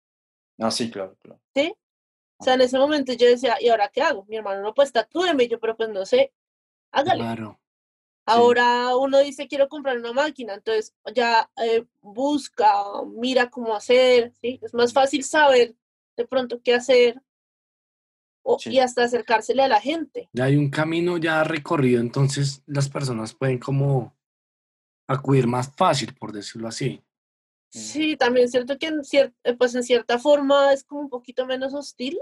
[0.60, 1.40] Ah, sí, claro, claro.
[1.56, 1.74] ¿sí?
[2.38, 4.24] O sea, en ese momento yo decía, ¿y ahora qué hago?
[4.28, 6.32] Mi hermano, no, pues tatúeme, y yo, pero pues no sé,
[6.92, 7.24] hágale.
[7.24, 7.60] Claro.
[8.26, 12.72] Ahora uno dice, quiero comprar una máquina, entonces ya eh, busca,
[13.06, 14.60] mira cómo hacer, ¿sí?
[14.62, 15.74] Es más fácil saber
[16.18, 17.22] de pronto qué hacer
[18.42, 18.70] o- Sí.
[18.70, 20.28] y hasta acercársele a la gente.
[20.32, 24.14] Ya hay un camino ya recorrido, entonces las personas pueden como
[25.06, 27.02] acudir más fácil, por decirlo así.
[27.70, 31.08] Sí, también es cierto que en, cier- eh, pues en cierta forma es como un
[31.10, 32.18] poquito menos hostil,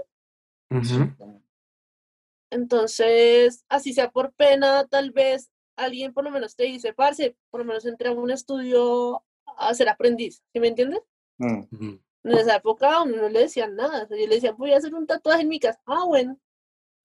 [2.49, 7.61] entonces así sea por pena, tal vez alguien por lo menos te dice, parce, por
[7.61, 9.23] lo menos entré a un estudio
[9.57, 11.01] a ser aprendiz, ¿sí me entiendes?
[11.37, 11.95] Mm.
[12.27, 14.73] En esa época a uno no le decían nada, o sea, yo le decía, voy
[14.73, 16.37] a hacer un tatuaje en mi casa, ah, bueno,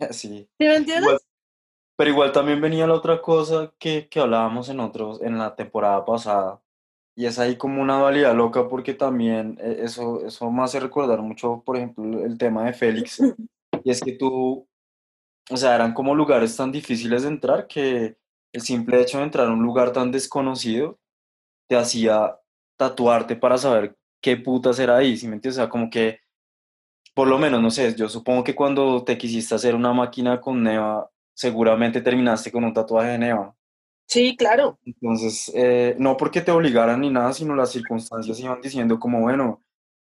[0.11, 0.48] Sí.
[0.58, 1.04] ¿sí me entiendes?
[1.04, 1.18] Igual-
[1.96, 6.04] pero igual también venía la otra cosa que, que hablábamos en otros, en la temporada
[6.04, 6.61] pasada.
[7.14, 11.20] Y es ahí como una dualidad loca porque también eh, eso, eso me hace recordar
[11.20, 13.18] mucho, por ejemplo, el tema de Félix.
[13.85, 14.66] Y es que tú,
[15.50, 18.16] o sea, eran como lugares tan difíciles de entrar que
[18.52, 20.98] el simple hecho de entrar a un lugar tan desconocido
[21.68, 22.38] te hacía
[22.78, 25.58] tatuarte para saber qué putas era ahí, ¿sí me entiendes?
[25.58, 26.20] O sea, como que,
[27.14, 30.62] por lo menos, no sé, yo supongo que cuando te quisiste hacer una máquina con
[30.62, 33.54] Neva, seguramente terminaste con un tatuaje de Neva.
[34.06, 34.78] Sí, claro.
[34.85, 39.62] Entonces, eh, no porque te obligaran ni nada, sino las circunstancias iban diciendo como, bueno,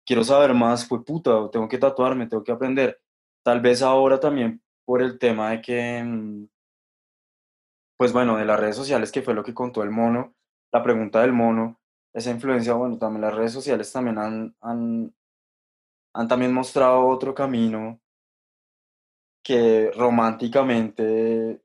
[0.05, 2.99] quiero saber más, fue puta, tengo que tatuarme, tengo que aprender.
[3.43, 6.47] Tal vez ahora también por el tema de que, mm,
[7.97, 10.33] pues bueno, de las redes sociales, que fue lo que contó el mono,
[10.71, 11.78] la pregunta del mono,
[12.19, 15.13] esa influencia, bueno, también las redes sociales también han, han,
[16.13, 17.99] han también mostrado otro camino
[19.43, 21.61] que románticamente,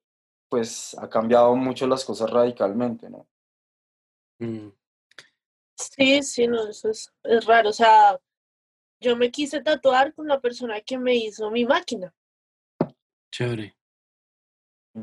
[0.48, 3.26] pues ha cambiado mucho las cosas radicalmente, ¿no?
[4.38, 4.70] Mm.
[5.76, 7.70] Sí, sí, no, eso es, es raro.
[7.70, 8.18] O sea,
[9.00, 12.14] yo me quise tatuar con la persona que me hizo mi máquina.
[13.30, 13.76] Chévere.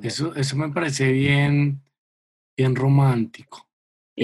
[0.02, 1.84] Eso, eso me parece bien,
[2.56, 3.68] bien romántico.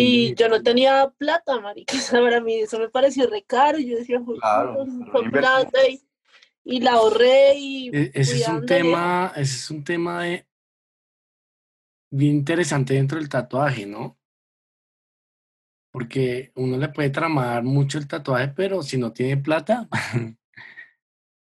[0.01, 1.93] Y yo no tenía plata, marica.
[2.11, 3.79] Para mí eso me pareció re caro.
[3.79, 6.01] y Yo decía, "Jue Claro, fue plata", y,
[6.63, 10.47] y la ahorré y E- Ese es un tema, ese es un tema de,
[12.11, 14.17] bien interesante dentro del tatuaje, ¿no?
[15.91, 19.87] Porque uno le puede tramar mucho el tatuaje, pero si no tiene plata,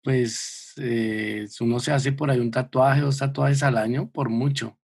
[0.03, 4.79] pues eh, uno se hace por ahí un tatuaje, dos tatuajes al año, por mucho.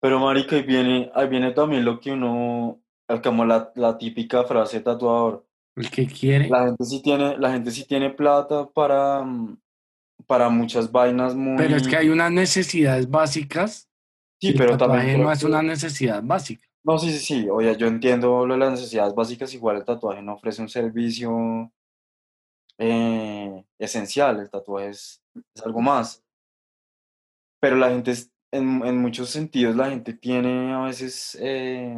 [0.00, 2.80] Pero marica, ahí viene, ahí viene también lo que uno,
[3.22, 5.46] como la, la típica frase tatuador.
[5.74, 9.24] El que quiere, La gente sí tiene, la gente sí tiene plata para,
[10.26, 11.56] para muchas vainas muy...
[11.56, 13.88] pero es que hay unas necesidades básicas
[14.40, 16.66] Sí, el pero también tatuaje creo no es que- una necesidad básica.
[16.84, 17.48] No, sí, sí, sí.
[17.50, 21.72] Oye, yo entiendo lo de las necesidades básicas, igual el tatuaje no ofrece un servicio
[22.78, 25.22] eh, esencial, el tatuaje es,
[25.54, 26.22] es algo más.
[27.60, 28.12] Pero la gente,
[28.56, 31.96] en, en muchos sentidos, la gente tiene a veces eh,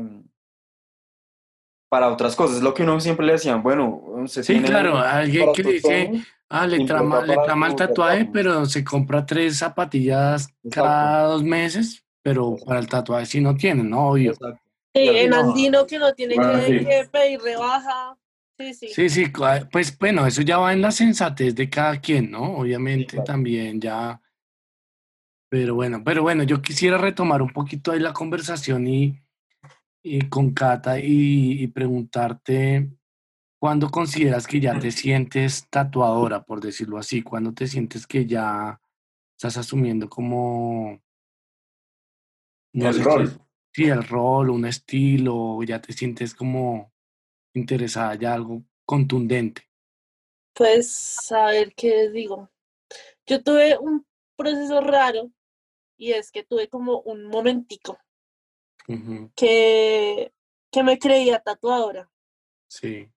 [1.88, 2.56] para otras cosas.
[2.58, 5.72] Es lo que uno siempre le decían, bueno, usted Sí, tiene claro, alguien que sus
[5.72, 6.10] dice,
[6.48, 8.30] ah, le trama, le trama el tatuaje, tatuaje.
[8.32, 13.82] pero se compra tres zapatillas cada dos meses, pero para el tatuaje sí no tiene,
[13.84, 14.10] ¿no?
[14.10, 14.32] Obvio.
[14.32, 14.60] Exacto.
[14.94, 15.36] Sí, en no.
[15.40, 16.84] Andino que no tiene Bueno, que, sí.
[16.84, 18.16] que pedir rebaja.
[18.58, 18.88] Sí, sí.
[18.88, 19.32] Sí, sí,
[19.70, 22.56] pues bueno, eso ya va en la sensatez de cada quien, ¿no?
[22.58, 23.24] Obviamente claro.
[23.24, 24.20] también ya.
[25.50, 29.18] Pero bueno, pero bueno, yo quisiera retomar un poquito ahí la conversación y,
[30.02, 32.90] y con Cata y, y preguntarte,
[33.60, 37.22] ¿Cuándo consideras que ya te sientes tatuadora, por decirlo así?
[37.22, 38.80] ¿Cuándo te sientes que ya
[39.36, 41.00] estás asumiendo como...
[42.72, 43.40] El sé, rol.
[43.72, 46.92] Sí, el rol, un estilo, ya te sientes como
[47.52, 49.68] interesada ya algo contundente.
[50.54, 52.48] Pues, a ver qué digo.
[53.26, 54.06] Yo tuve un
[54.36, 55.32] proceso raro
[55.98, 57.98] y es que tuve como un momentico
[59.36, 60.32] que,
[60.70, 62.10] que me creía tatuadora.
[62.68, 63.10] Sí,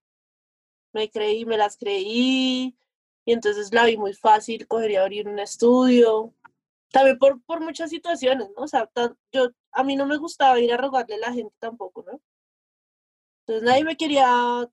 [0.92, 2.76] Me creí, me las creí
[3.24, 6.34] y entonces la vi muy fácil, cogería abrir un estudio.
[6.90, 8.64] También por, por muchas situaciones, ¿no?
[8.64, 11.54] O sea, tan- yo, a mí no me gustaba ir a rogarle a la gente
[11.58, 12.20] tampoco, ¿no?
[13.40, 14.70] Entonces nadie me quería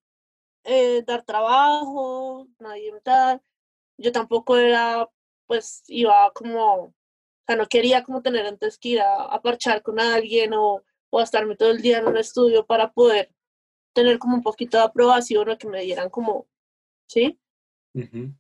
[0.64, 3.42] eh, dar trabajo, nadie me tal.
[3.98, 5.10] Yo tampoco era,
[5.48, 6.94] pues iba como,
[7.50, 11.20] sea, no quería como tener antes que ir a, a parchar con alguien o, o
[11.20, 13.34] a estarme todo el día en un estudio para poder
[13.94, 16.48] tener como un poquito de aprobación o que me dieran como,
[17.08, 17.40] ¿sí?
[17.94, 18.34] ujú,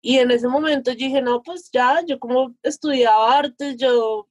[0.00, 4.28] Y en ese momento yo dije, no, pues ya, yo como estudiaba artes, yo,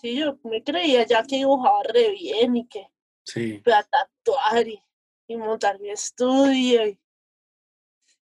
[0.00, 2.88] sí, yo me creía ya que dibujaba re bien y que
[3.24, 4.82] sí, iba a tatuar y,
[5.28, 7.00] y montar mi estudio y,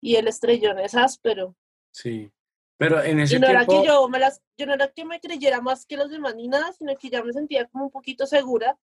[0.01, 1.57] y el estrellón es áspero.
[1.93, 2.31] sí.
[2.79, 5.21] Pero en Y ese no era que yo me las, yo no era que me
[5.21, 8.25] creyera más que los demás ni nada, sino que ya me sentía como un poquito
[8.27, 8.79] segura,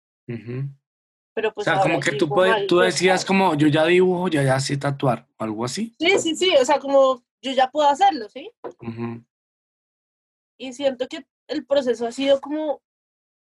[1.33, 4.27] pero O pues sea, ahora como que tú, puedes- tú decías como, yo ya dibujo,
[4.27, 5.95] ya ya sé tatuar, o algo así.
[5.99, 8.51] Sí, sí, sí, o sea, como yo ya puedo hacerlo, ¿sí?
[8.81, 9.23] Ujú,
[10.57, 12.81] Y siento que el proceso ha sido como,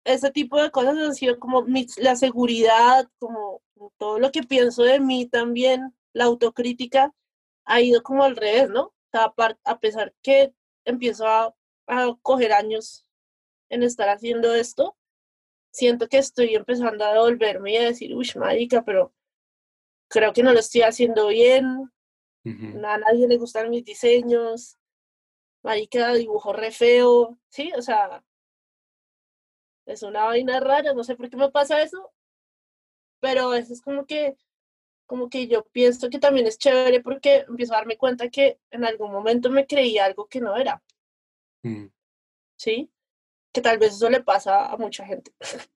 [0.03, 3.61] ese tipo de cosas han sido como mi- la seguridad, como
[3.97, 7.13] todo lo que pienso de mí también, la autocrítica,
[7.65, 8.93] ha ido como al revés, ¿no?
[9.13, 10.53] A pesar que
[10.85, 11.55] empiezo a,
[11.87, 13.05] a coger años
[13.69, 14.97] en estar haciendo esto,
[15.71, 19.13] siento que estoy empezando a devolverme y a decir, uy, marica, pero
[20.09, 21.91] creo que no lo estoy haciendo bien,
[22.43, 24.77] a nadie le gustan mis diseños,
[25.63, 27.71] marica, dibujo re feo, ¿sí?
[27.77, 28.23] O sea,
[29.85, 32.11] es una vaina rara, no sé por qué me pasa eso,
[33.19, 34.35] pero eso es como que,
[35.11, 38.85] como que yo pienso que también es chévere porque empiezo a darme cuenta que en
[38.85, 40.81] algún momento me creí algo que no era,
[41.63, 41.87] Mm,
[42.57, 42.89] ¿sí?
[43.51, 45.33] Que tal vez eso le pasa a mucha gente.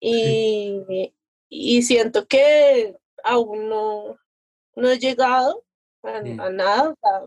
[0.00, 1.14] Y,
[1.48, 4.18] y siento que aún no,
[4.74, 5.64] no he llegado
[6.02, 6.40] a, Mm.
[6.40, 6.90] a nada.
[6.90, 7.26] o sea,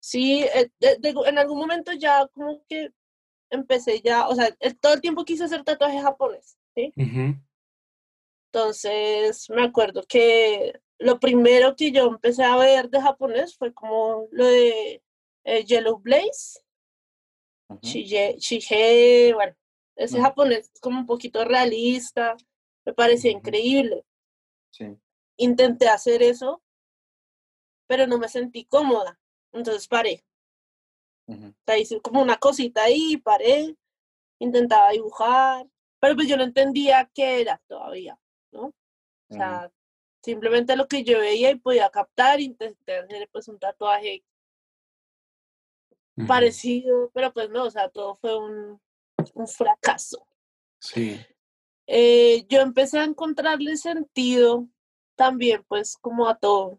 [0.00, 2.92] sí, eh, de- de- en algún momento ya como que
[3.50, 6.92] empecé ya, o sea, todo el tiempo quise hacer tatuajes japonés, ¿sí?
[8.52, 14.26] Entonces me acuerdo que lo primero que yo empecé a ver de japonés fue como
[14.32, 15.02] lo de
[15.44, 16.60] eh, Yellow Blaze,
[17.68, 17.78] Ujú.
[17.80, 19.54] Shige, Shige, bueno,
[19.94, 22.36] ese japonés es como un poquito realista,
[22.84, 24.04] me parecía increíble.
[24.70, 24.96] Sí.
[25.36, 26.60] Intenté hacer eso,
[27.86, 29.20] pero no me sentí cómoda,
[29.52, 30.24] entonces paré.
[31.28, 33.76] O sea, hice como una cosita ahí, paré,
[34.40, 35.68] intentaba dibujar,
[36.00, 38.18] pero pues yo no entendía qué era todavía,
[38.52, 38.66] ¿no?
[38.66, 39.70] O sea,
[40.22, 44.24] simplemente lo que yo veía y podía captar, intenté hacer pues un tatuaje
[46.26, 48.80] parecido, pero pues no, o sea, todo fue un,
[49.34, 50.26] un fracaso.
[50.78, 51.20] Sí,
[51.86, 54.68] Eh, yo empecé a encontrarle sentido
[55.16, 56.78] también pues como a todo,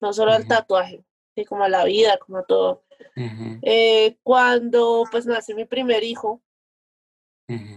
[0.00, 1.04] no solo al tatuaje,
[1.34, 2.84] sino como a la vida, como a todo.
[3.62, 6.42] Eh, cuando pues nace mi primer hijo,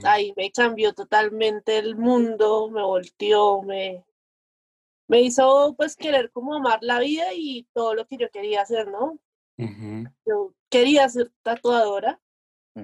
[0.04, 4.06] ahí me cambió totalmente el mundo, me volteó, me,
[5.08, 8.88] me hizo pues querer como amar la vida y todo lo que yo quería hacer,
[8.88, 9.20] ¿no?
[10.26, 12.20] Yo quería ser tatuadora,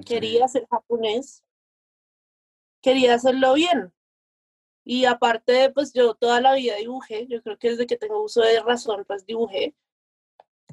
[0.06, 1.44] quería ser japonés,
[2.82, 3.92] quería hacerlo bien.
[4.86, 8.42] Y aparte, pues yo toda la vida dibujé, yo creo que desde que tengo uso
[8.42, 9.76] de razón, pues dibujé.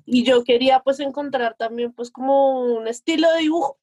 [0.05, 3.79] Y yo quería pues encontrar también pues como un estilo de dibujo.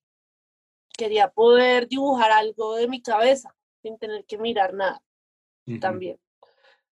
[0.98, 5.02] Quería poder dibujar algo de mi cabeza sin tener que mirar nada
[5.80, 6.20] también.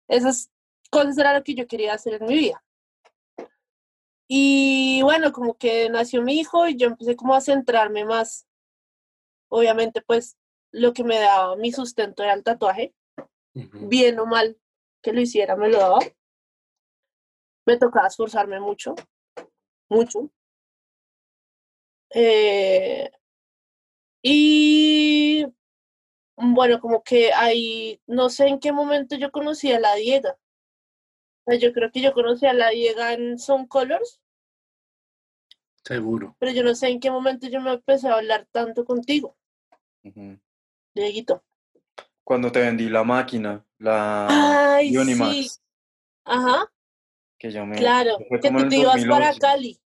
[0.09, 0.51] Esas
[0.91, 2.63] cosas era lo que yo quería hacer en mi vida.
[4.29, 8.47] Y bueno, como que nació mi hijo y yo empecé como a centrarme más.
[9.49, 10.37] Obviamente pues
[10.73, 12.95] lo que me daba mi sustento era el tatuaje,
[13.55, 14.59] bien o mal
[15.03, 15.99] que lo hiciera me lo daba.
[17.65, 18.95] Me tocaba esforzarme mucho,
[19.89, 20.31] mucho.
[22.11, 23.11] Eh,
[24.29, 25.47] y
[26.37, 30.37] bueno, como que ahí, no sé en qué momento yo conocí a la Diega.
[31.45, 34.21] O sea, yo creo que yo conocí a la Diega en Son Colors,
[35.85, 36.35] Seguro.
[36.41, 39.37] pero yo no sé en qué momento yo me empecé a hablar tanto contigo,
[40.03, 40.41] Ujú.
[40.93, 41.45] Dieguito.
[42.25, 45.49] Cuando te vendí la máquina, la Ay, sí.
[46.25, 46.69] Ajá,
[47.39, 47.77] que yo me...
[47.77, 49.39] claro, que tú te ibas para 2011.
[49.39, 49.81] Cali.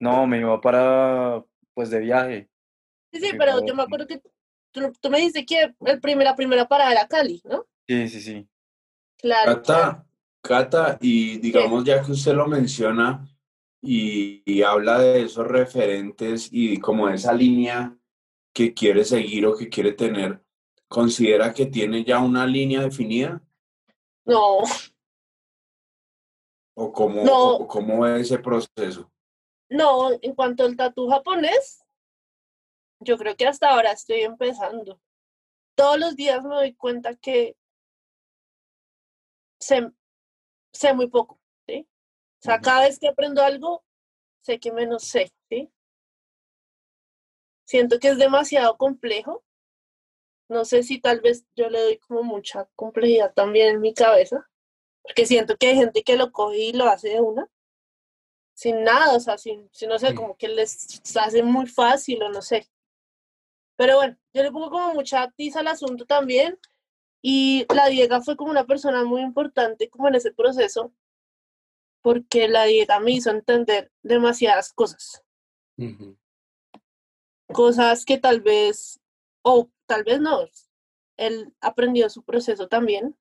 [0.00, 2.51] No, me iba para, pues de viaje.
[3.12, 4.22] Sí, sí, pero yo me acuerdo que
[4.72, 7.66] tú, tú me dijiste que el primer, la primera parada era Cali, ¿no?
[7.86, 8.48] Sí, sí, sí.
[9.18, 10.04] Claro, claro.
[10.40, 13.28] Cata, Cata, y digamos ya que usted lo menciona
[13.80, 17.96] y, y habla de esos referentes y como esa línea
[18.52, 20.42] que quiere seguir o que quiere tener,
[20.88, 23.42] ¿considera que tiene ya una línea definida?
[24.24, 24.58] No,
[26.74, 27.56] ¿O cómo, No.
[27.56, 29.10] o cómo es ese proceso?
[29.68, 31.81] no, en cuanto al tatú japonés,
[33.02, 35.00] yo creo que hasta ahora estoy empezando.
[35.74, 37.56] Todos los días me doy cuenta que
[39.60, 39.90] sé,
[40.72, 41.86] sé muy poco, ¿sí?
[42.40, 43.84] O sea, cada vez que aprendo algo,
[44.42, 45.72] sé que menos sé, ¿sí?
[47.64, 49.44] Siento que es demasiado complejo.
[50.48, 54.50] No sé si tal vez yo le doy como mucha complejidad también en mi cabeza,
[55.02, 57.48] porque siento que hay gente que lo coge y lo hace de una,
[58.54, 62.28] sin nada, o sea, sin, sin, no sé, como que les hace muy fácil o
[62.28, 62.68] no sé.
[63.76, 66.58] Pero bueno, yo le pongo como mucha tiza al asunto también
[67.22, 70.92] y la Diega fue como una persona muy importante como en ese proceso,
[72.02, 75.22] porque la Diega me hizo entender demasiadas cosas.
[77.46, 79.00] Cosas que tal vez,
[79.42, 80.46] o tal vez no,
[81.16, 83.16] él aprendió su proceso también.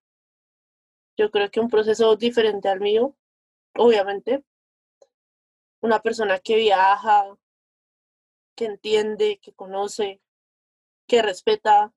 [1.18, 3.16] Yo creo que un proceso diferente al mío,
[3.76, 4.44] obviamente.
[5.82, 7.38] Una persona que viaja,
[8.56, 10.22] que entiende, que conoce,
[11.12, 11.94] que respeta.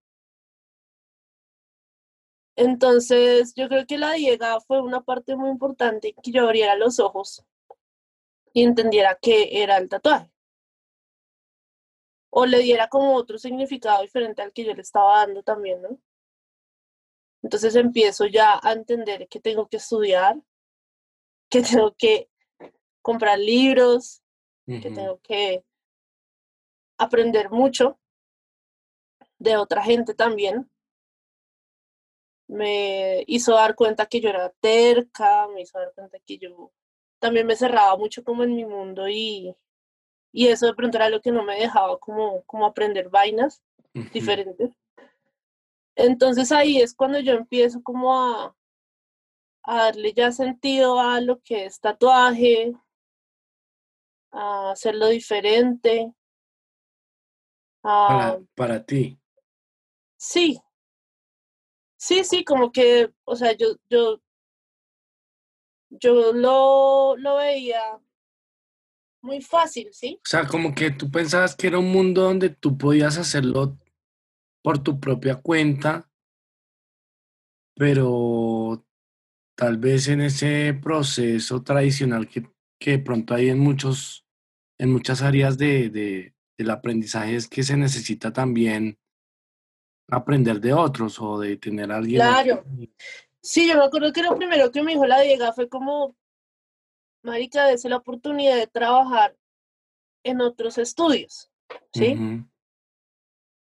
[2.56, 6.98] Entonces, yo creo que la Diega fue una parte muy importante que yo abriera los
[6.98, 7.44] ojos
[8.52, 10.32] y entendiera qué era el tatuaje.
[12.36, 16.00] o le diera como otro significado diferente al que yo le estaba dando también, ¿no?
[17.44, 20.42] Entonces empiezo ya a entender que tengo que estudiar,
[21.48, 22.28] que tengo que
[23.02, 24.24] comprar libros,
[24.66, 25.64] que tengo que
[26.98, 28.00] aprender mucho
[29.38, 30.70] de otra gente también.
[32.46, 36.72] Me hizo dar cuenta que yo era terca, me hizo dar cuenta que yo
[37.18, 39.56] también me cerraba mucho como en mi mundo y,
[40.32, 43.62] y eso de pronto era lo que no me dejaba como, como aprender vainas
[44.12, 44.76] diferentes.
[45.96, 48.56] Entonces ahí es cuando yo empiezo como a,
[49.62, 52.74] a darle ya sentido a lo que es tatuaje,
[54.32, 56.12] a hacerlo diferente.
[57.80, 59.18] Para, para ti.
[60.24, 60.58] Sí,
[61.96, 64.20] sí, sí, como que, o sea, yo, yo,
[65.90, 67.80] yo lo, lo veía
[69.22, 70.18] muy fácil, ¿sí?
[70.24, 73.78] O sea, como que tú pensabas que era un mundo donde tú podías hacerlo
[74.62, 76.10] por tu propia cuenta,
[77.76, 78.84] pero
[79.56, 82.48] tal vez en ese proceso tradicional que,
[82.80, 84.26] que pronto hay en muchos,
[84.78, 88.98] en muchas áreas de, de- del aprendizaje es que se necesita también
[90.08, 92.20] aprender de otros o de tener a alguien.
[92.20, 92.64] Claro.
[93.40, 96.16] Sí, yo me acuerdo que lo primero que me dijo la Diega fue como,
[97.22, 99.36] marica, dése la oportunidad de trabajar
[100.22, 101.50] en otros estudios,
[101.92, 102.16] ¿sí?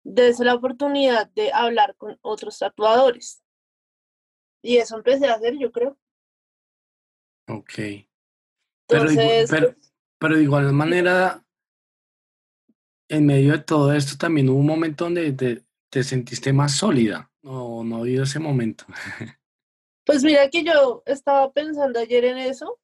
[0.03, 3.43] Dése la oportunidad de hablar con otros tatuadores.
[4.61, 5.97] Y eso empecé a hacer, yo creo.
[7.49, 7.73] Ok.
[8.87, 9.75] Pero, Entonces, pero,
[10.17, 11.45] pero de igual manera,
[13.09, 15.63] en medio de todo esto también hubo un momento donde te,
[15.93, 17.31] te sentiste más sólida.
[17.43, 18.85] No, no ha habido ese momento.
[20.05, 22.79] pues mira que yo estaba pensando ayer en eso.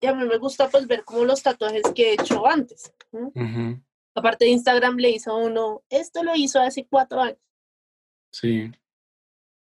[0.00, 2.92] Y a mí me gusta pues ver como los tatuajes que he hecho antes.
[4.16, 7.38] Aparte de Instagram le hizo uno, esto lo hizo hace cuatro años.
[8.32, 8.72] Sí.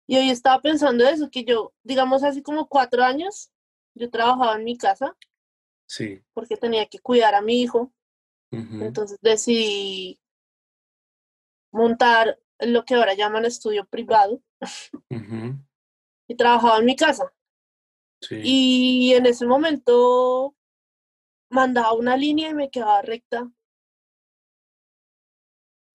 [0.08, 3.50] Y hoy estaba pensando eso, que yo, digamos, hace como cuatro años,
[3.96, 5.16] yo trabajaba en mi casa
[5.88, 6.22] Sí.
[6.34, 7.92] porque tenía que cuidar a mi hijo.
[8.52, 10.19] Entonces decidí
[11.72, 14.42] montar lo que ahora llaman estudio privado
[16.28, 17.32] y trabajaba en mi casa.
[18.20, 18.40] Sí.
[18.42, 20.54] Y en ese momento
[21.50, 23.50] mandaba una línea y me quedaba recta.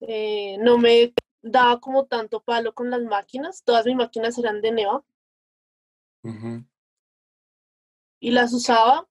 [0.00, 3.62] Eh, no me daba como tanto palo con las máquinas.
[3.64, 5.04] Todas mis máquinas eran de Neva
[8.20, 9.08] y las usaba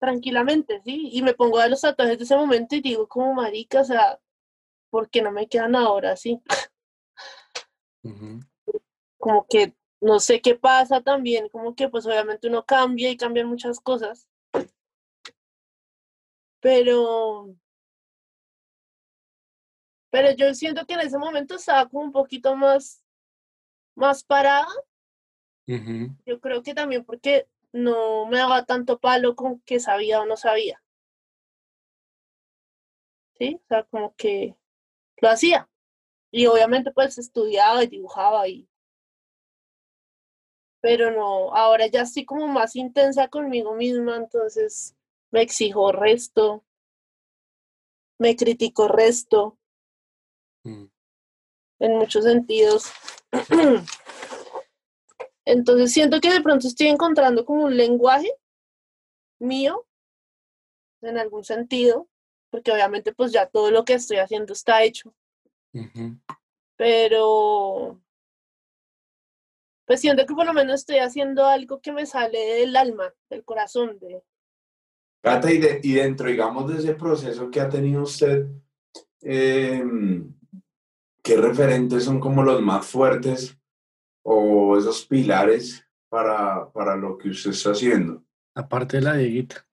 [0.00, 1.10] tranquilamente, ¿sí?
[1.12, 3.84] Y me pongo a ver los tatuajes de ese momento y digo como marica, o
[3.84, 4.20] sea,
[4.90, 6.40] ¿por qué no me quedan ahora así?
[8.02, 8.40] ujú.
[9.18, 13.48] Como que no sé qué pasa también, como que pues obviamente uno cambia y cambian
[13.48, 14.28] muchas cosas.
[16.60, 17.54] Pero,
[20.10, 23.04] pero yo siento que en ese momento estaba como un poquito más,
[23.94, 24.66] más parada.
[25.66, 30.36] Yo creo que también porque no me daba tanto palo con que sabía o no
[30.36, 30.82] sabía.
[33.38, 33.60] ¿Sí?
[33.62, 34.56] O sea, como que
[35.20, 35.68] lo hacía.
[36.30, 38.68] Y obviamente pues estudiaba y dibujaba y...
[40.80, 44.94] Pero no, ahora ya estoy como más intensa conmigo misma, entonces
[45.32, 46.64] me exijo resto,
[48.18, 49.58] me critico resto
[50.66, 50.90] Mm.
[51.78, 52.90] en muchos sentidos.
[55.44, 58.32] Entonces siento que de pronto estoy encontrando como un lenguaje
[59.38, 59.86] mío
[61.02, 62.08] en algún sentido,
[62.50, 65.14] porque obviamente pues ya todo lo que estoy haciendo está hecho,
[66.76, 68.00] pero
[69.86, 73.44] pues siento que por lo menos estoy haciendo algo que me sale del alma, del
[73.44, 74.22] corazón, de
[75.22, 78.46] Cata, y, de- y dentro, digamos, de ese proceso que ha tenido usted,
[79.22, 79.82] eh,
[81.22, 83.58] ¿qué referentes son como los más fuertes
[84.24, 88.22] o esos pilares para, para lo que usted está haciendo?
[88.54, 89.65] Aparte de la Dieguita.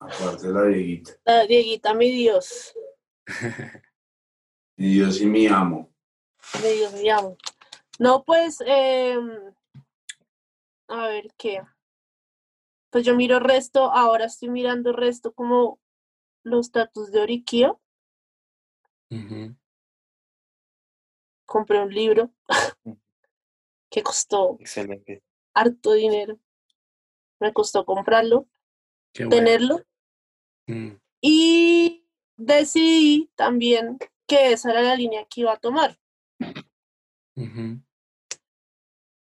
[0.00, 1.12] Aparte de la Dieguita.
[1.24, 2.74] la Dieguita, mi Dios,
[4.76, 5.92] Y yo sí mi amo.
[6.62, 7.36] mi Dios, mi amo.
[7.98, 9.30] No, pues, em,
[10.88, 11.60] a ver qué.
[12.90, 15.78] Pues yo miro resto, ahora estoy mirando resto como
[16.42, 17.80] los tatus de Oriquio.
[21.46, 22.30] Compré un libro
[23.90, 25.22] que costó Excelente.
[25.52, 26.38] harto dinero.
[27.38, 28.46] Me costó comprarlo,
[29.12, 29.42] Qué bueno.
[30.70, 31.00] Mm.
[31.20, 32.06] Y
[32.36, 35.98] decidí también que esa era la línea que iba a tomar,
[37.34, 37.84] en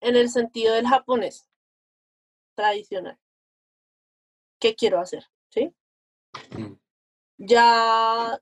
[0.01, 1.49] el sentido del japonés
[2.57, 3.19] tradicional.
[4.59, 5.25] ¿Qué quiero hacer?
[5.51, 5.73] ¿Sí?
[6.59, 6.75] Mm.
[7.39, 8.41] Ya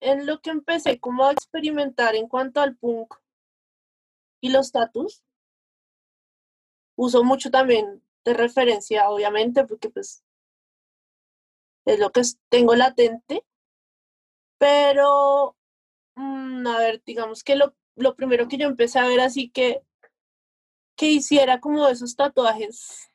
[0.00, 3.14] en lo que empecé como a experimentar en cuanto al punk
[4.42, 5.24] y los tatus,
[6.96, 10.24] uso mucho también de referencia, obviamente, porque pues
[11.94, 13.44] es lo que es- tengo latente,
[14.58, 15.56] pero
[16.16, 19.82] mm, a ver, digamos que lo, lo primero que yo empecé a ver así que,
[20.96, 23.10] que hiciera como esos tatuajes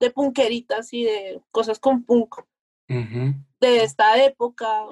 [0.00, 2.36] de punkeritas y de cosas con punk
[3.60, 4.86] de esta época,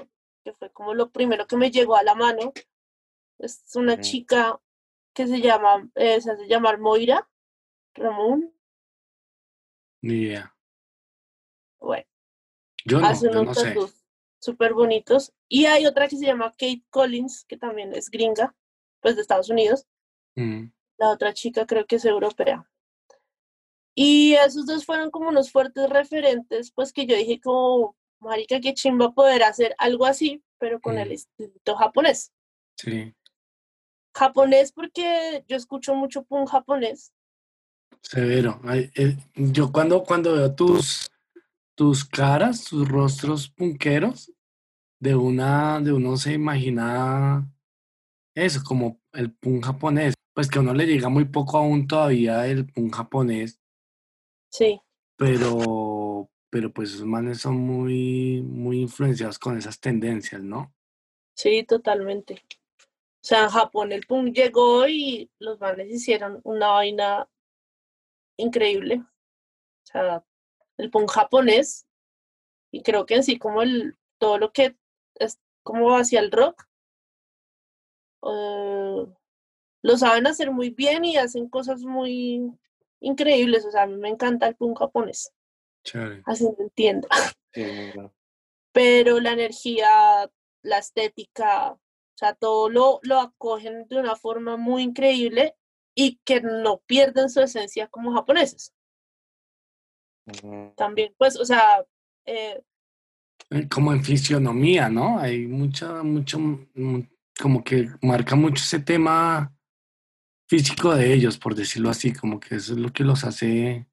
[0.44, 2.52] que fue como lo primero que me llegó a la mano.
[3.38, 4.60] Es una chica
[5.14, 7.28] que se llama, eh, se hace llamar Moira
[7.94, 8.54] Ramón.
[10.00, 10.56] Ni idea.
[11.78, 12.06] Bueno,
[12.84, 14.04] Yo no, hace unos no tatuajes
[14.38, 15.32] súper bonitos.
[15.48, 18.54] Y hay otra que se llama Kate Collins, que también es gringa,
[19.00, 19.86] pues de Estados Unidos.
[20.34, 20.66] Mm.
[20.98, 22.68] La otra chica creo que es europea.
[23.94, 28.72] Y esos dos fueron como unos fuertes referentes, pues que yo dije como, marica, qué
[28.74, 31.12] chimba poder hacer algo así, pero con el Mm.
[31.12, 32.32] estilo japonés.
[32.76, 33.14] Sí,
[34.14, 37.12] Japonés porque yo escucho mucho punk japonés.
[38.02, 38.60] severo.
[38.64, 41.10] Ay, eh, yo cuando, cuando veo tus,
[41.74, 44.32] tus caras, tus rostros punqueros,
[45.00, 47.50] de una, de uno se imagina
[48.34, 50.14] eso, como el punk japonés.
[50.34, 53.60] Pues que a uno le llega muy poco aún todavía el punk japonés,
[54.50, 54.80] Sí,
[55.16, 60.74] pero, pero pues esos manes son muy, muy influenciados con esas tendencias, ¿no?
[61.34, 62.44] sí, totalmente.
[63.22, 67.28] O sea, en Japón el punk llegó y los manes hicieron una vaina
[68.36, 68.96] increíble.
[68.96, 70.24] O sea,
[70.82, 71.86] el punk japonés,
[72.70, 74.76] y creo que en sí como el, todo lo que
[75.14, 76.64] es como hacia el rock,
[78.24, 79.06] eh,
[79.82, 82.52] lo saben hacer muy bien y hacen cosas muy
[83.00, 83.64] increíbles.
[83.64, 85.32] O sea, a mí me encanta el punk japonés,
[85.84, 86.22] Chévere.
[86.26, 87.08] así me entiendo.
[87.52, 87.62] Sí,
[87.94, 88.12] bueno.
[88.72, 90.30] pero la energía,
[90.62, 91.80] la estética, o
[92.14, 95.56] sea, todo lo, lo acogen de una forma muy increíble
[95.94, 98.72] y que no pierden su esencia como japoneses.
[100.76, 101.84] También, pues, o sea,
[102.26, 102.62] eh,
[103.50, 105.18] Eh, Como en fisionomía, ¿no?
[105.18, 107.00] Hay mucha, mucho, mm,
[107.40, 109.52] como que marca mucho ese tema
[110.48, 113.86] físico de ellos, por decirlo así, como que eso es lo que los hace.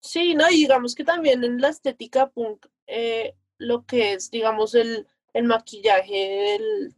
[0.00, 0.48] sí, ¿no?
[0.50, 5.44] Y digamos que también en la estética punk, eh, lo que es, digamos, el, el
[5.44, 6.12] maquillaje
[6.58, 6.94] del,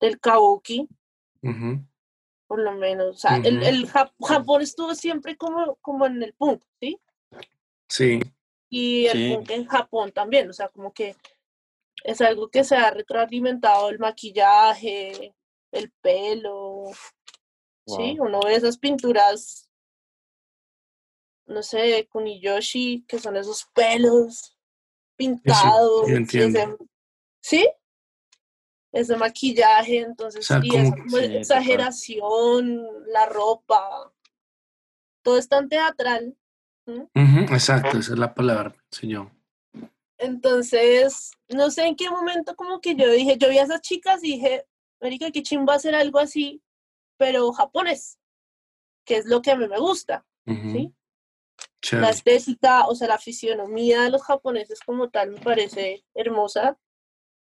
[0.00, 0.88] del kabuki,
[2.48, 6.32] por lo menos, o sea, el, el Jap- Japón estuvo siempre como, como en el
[6.34, 6.98] punk, ¿sí?
[7.96, 8.18] Sí,
[8.68, 9.28] y el Sí.
[9.28, 11.14] punk en Japón también, o sea, como que
[12.02, 15.32] es algo que se ha retroalimentado el maquillaje,
[15.70, 16.86] el pelo,
[17.86, 19.70] sí, uno ve esas pinturas,
[21.46, 24.58] no sé, Kuniyoshi, que son esos pelos
[25.16, 26.76] pintados, ese-
[27.40, 27.68] sí,
[28.90, 34.12] ese maquillaje, entonces, sea, y como esa como exageración, la ropa,
[35.22, 36.36] todo es tan teatral.
[37.14, 39.30] Exacto, esa es la palabra, señor.
[40.18, 44.22] Entonces, no sé en qué momento como que yo dije, yo vi a esas chicas
[44.22, 44.66] y dije,
[45.00, 46.62] Marica, qué chimba hacer algo así,
[47.16, 48.18] pero japonés,
[49.04, 50.94] que es lo que a mí me gusta, ¿sí?
[51.92, 56.78] La estética, o sea, la fisionomía de los japoneses como tal me parece hermosa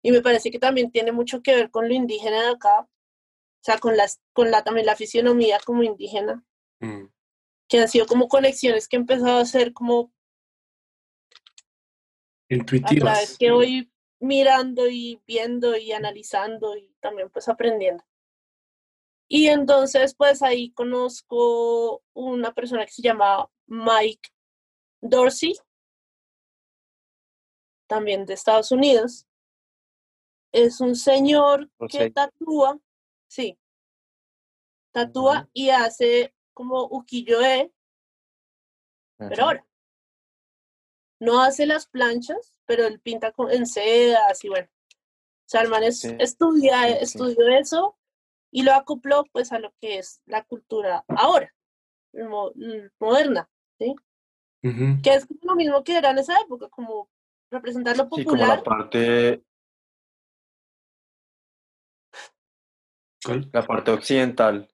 [0.02, 3.64] y me parece que también tiene mucho que ver con lo indígena de acá, o
[3.64, 6.44] sea, con las, con la, también la fisionomía como indígena,
[6.84, 7.08] Mm,
[7.74, 10.13] que han sido como conexiones que he empezado a hacer como
[12.47, 13.38] a través Intuitivas.
[13.39, 18.03] que voy mirando y viendo y analizando y también pues aprendiendo.
[19.28, 24.30] Y entonces pues ahí conozco una persona que se llama Mike
[25.01, 25.55] Dorsey,
[27.88, 29.26] también de Estados Unidos.
[30.51, 32.80] Es un señor que tatúa,
[33.28, 33.57] sí,
[34.91, 37.72] tatúa y hace como ukiyo-e,
[39.18, 39.66] pero ahora.
[41.20, 44.68] No hace las planchas, pero él pinta con, en sedas y bueno.
[44.68, 46.99] O sea, el man es- Sí, estudia, sí, sí.
[47.04, 47.97] estudió eso
[48.51, 51.54] y lo acopló pues a lo que es la cultura ahora,
[52.14, 53.49] mo- mm, moderna,
[53.80, 57.10] Ujú, que es lo mismo que era en esa época, como
[57.51, 58.64] representar lo Sí, como la popular.
[58.64, 59.43] parte,
[63.26, 63.49] ¿Cuál?
[63.54, 64.72] la parte occidental.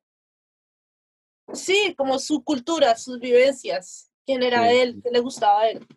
[1.53, 5.87] Sí, como su cultura, sus vivencias, quién era Sí, él, qué le gustaba a él.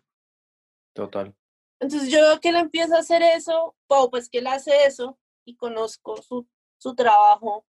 [0.93, 1.35] Total.
[1.79, 5.17] Entonces yo veo que él empieza a hacer eso, o pues que él hace eso,
[5.45, 6.47] y conozco su,
[6.77, 7.65] su trabajo,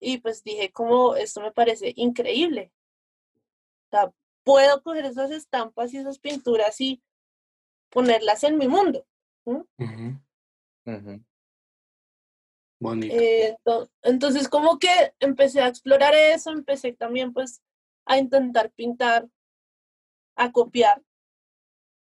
[0.00, 2.72] y pues dije, como esto me parece increíble.
[3.86, 4.12] O sea,
[4.44, 7.02] puedo coger esas estampas y esas pinturas y
[7.90, 9.06] ponerlas en mi mundo.
[9.44, 9.66] Ujú,
[10.86, 11.24] Ujú.
[12.84, 13.14] Bonito.
[13.14, 17.62] Eh, ento- entonces como que empecé a explorar eso, empecé también pues
[18.06, 19.26] a intentar pintar,
[20.36, 21.02] a copiar,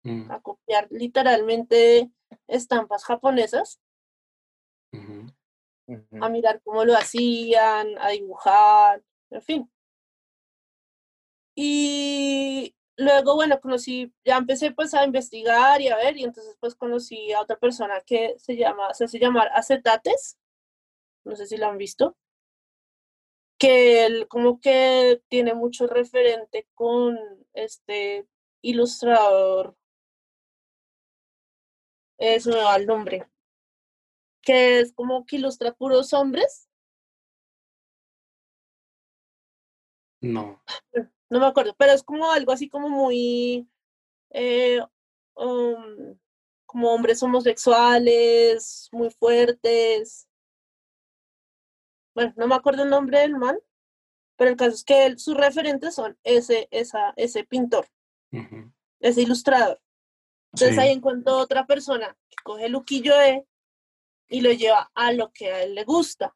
[0.02, 2.10] Mm, a copiar literalmente
[2.46, 3.80] estampas japonesas,
[6.20, 9.70] a mirar cómo lo hacían, a dibujar, en fin.
[11.56, 16.74] Y luego, bueno, conocí, ya empecé pues a investigar y a ver, y entonces pues
[16.74, 20.38] conocí a otra persona que se llama, se hace llamar Acetates,
[21.26, 22.16] no sé si lo han visto,
[23.58, 27.18] que él como que tiene mucho referente con
[27.52, 28.26] este
[28.62, 29.76] ilustrador,
[32.18, 33.28] eso me va el nombre,
[34.42, 36.66] que es como que ilustra puros hombres,
[40.20, 40.62] No.
[41.30, 43.68] no me acuerdo, pero es como algo así como muy,
[44.30, 44.80] eh,
[45.34, 46.16] um,
[46.66, 50.28] como hombres homosexuales, muy fuertes.
[52.16, 53.58] Bueno, no me acuerdo el nombre del man,
[54.36, 57.86] pero el caso es que él- sus referentes son ese, esa, ese pintor,
[59.00, 59.80] ese ilustrador.
[60.54, 63.46] Entonces ahí encuentro otra persona que coge el ukiyo-e
[64.28, 66.34] y lo lleva a lo que a él le gusta.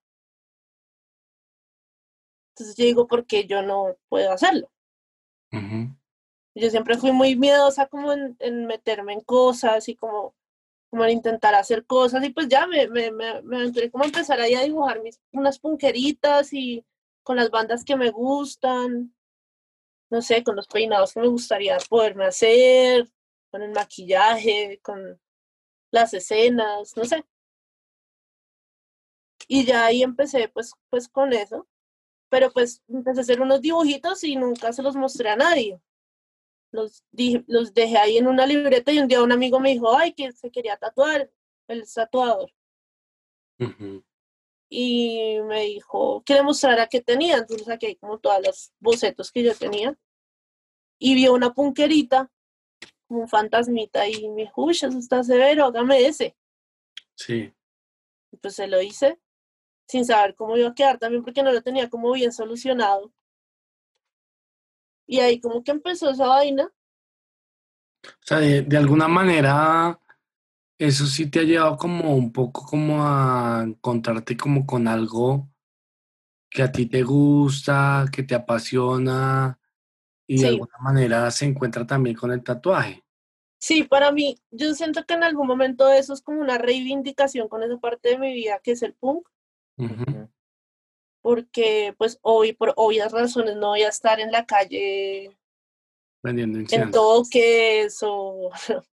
[2.54, 4.70] Entonces yo digo, ¿por qué yo no puedo hacerlo?
[6.54, 10.34] Yo siempre fui muy miedosa como en, en meterme en cosas y como,
[10.90, 14.08] como en intentar hacer cosas y pues ya me, me, me, me aventuré como a
[14.08, 16.84] empezar ahí a dibujar mis, unas punqueritas y
[17.22, 19.14] con las bandas que me gustan,
[20.10, 23.08] no sé, con los peinados que me gustaría poderme hacer,
[23.50, 25.20] con el maquillaje, con
[25.92, 27.24] las escenas, no sé.
[29.48, 31.68] Y ya ahí empecé pues, pues con eso,
[32.28, 35.80] pero pues empecé a hacer unos dibujitos y nunca se los mostré a nadie.
[36.72, 39.96] Los, di- los dejé ahí en una libreta y un día un amigo me dijo,
[39.96, 41.30] ay, que se quería tatuar,
[41.68, 42.52] el tatuador.
[44.68, 47.38] Y me dijo que le mostrara qué tenía.
[47.38, 49.98] Entonces saqué como todas las bocetos que yo tenía.
[50.98, 52.30] Y vio una punquerita,
[53.08, 56.36] como un fantasmita, y me dijo, uy, eso está severo, hágame ese.
[57.16, 57.52] Sí.
[58.30, 59.18] Y pues se lo hice,
[59.88, 63.12] sin saber cómo iba a quedar también, porque no lo tenía como bien solucionado.
[65.10, 66.70] Y ahí como que empezó esa vaina.
[68.04, 69.98] O sea, de, de alguna manera,
[70.78, 75.48] eso sí te ha llevado como un poco como a encontrarte como con algo
[76.48, 79.58] que a ti te gusta, que te apasiona
[80.28, 83.02] y de alguna manera se encuentra también con el tatuaje.
[83.58, 87.64] Sí, para mí, yo siento que en algún momento eso es como una reivindicación con
[87.64, 89.28] esa parte de mi vida que es el punk,
[89.76, 90.30] Ujú.
[91.22, 95.36] Porque pues hoy por obvias razones no voy a estar en la calle
[96.22, 96.90] Vendiendo en incienso.
[96.90, 98.50] toques o,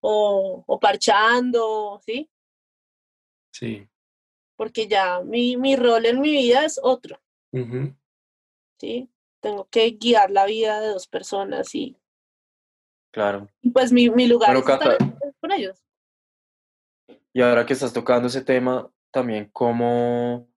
[0.00, 2.30] o, o parchando, ¿sí?
[3.52, 3.88] Sí.
[4.56, 7.20] Porque ya mi, mi rol en mi vida es otro,
[8.80, 9.10] ¿sí?
[9.40, 11.96] tengo que guiar la vida de dos personas y,
[13.12, 13.48] Claro.
[13.62, 15.84] y pues mi, mi lugar Bueno, es estar Cata, es con ellos.
[17.32, 20.48] y ahora que estás tocando ese tema, también cómo,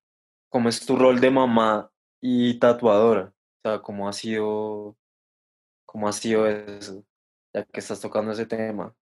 [0.49, 1.91] cómo es tu rol de mamá
[2.21, 3.33] y tatuadora.
[3.63, 4.97] O sea, cómo ha sido,
[5.85, 7.03] cómo ha sido eso,
[7.53, 8.95] ya que estás tocando ese tema.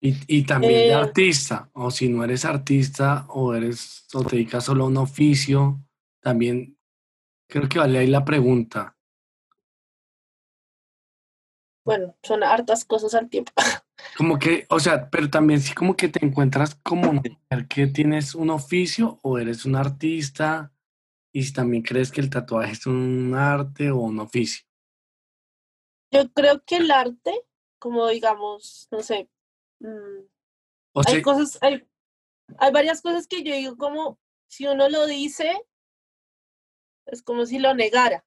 [0.00, 4.36] Y, y también de Eh, artista, o si no eres artista o eres o te
[4.36, 5.80] dedicas solo a un oficio,
[6.20, 6.76] también
[7.48, 8.96] creo que vale ahí la pregunta.
[11.84, 13.52] bueno, son hartas cosas al tiempo.
[14.16, 17.86] Como que, o sea, pero también sí como que te encuentras como una mujer que
[17.86, 20.72] tienes un oficio o eres un artista
[21.32, 24.66] y si también crees que el tatuaje es un arte o un oficio.
[26.10, 27.32] Yo creo que el arte,
[27.78, 29.30] como digamos, no sé,
[29.80, 30.26] mm,
[30.92, 31.88] O hay sea, cosas, hay,
[32.58, 35.50] hay varias cosas que yo digo como si uno lo dice,
[37.06, 38.24] es como si lo negara.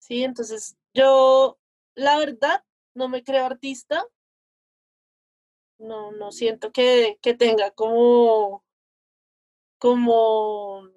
[0.00, 0.24] ¿Sí?
[0.24, 1.58] Entonces, yo,
[1.94, 4.04] la verdad, no me creo artista.
[5.78, 8.64] No, no siento que, que tenga como,
[9.78, 10.88] como,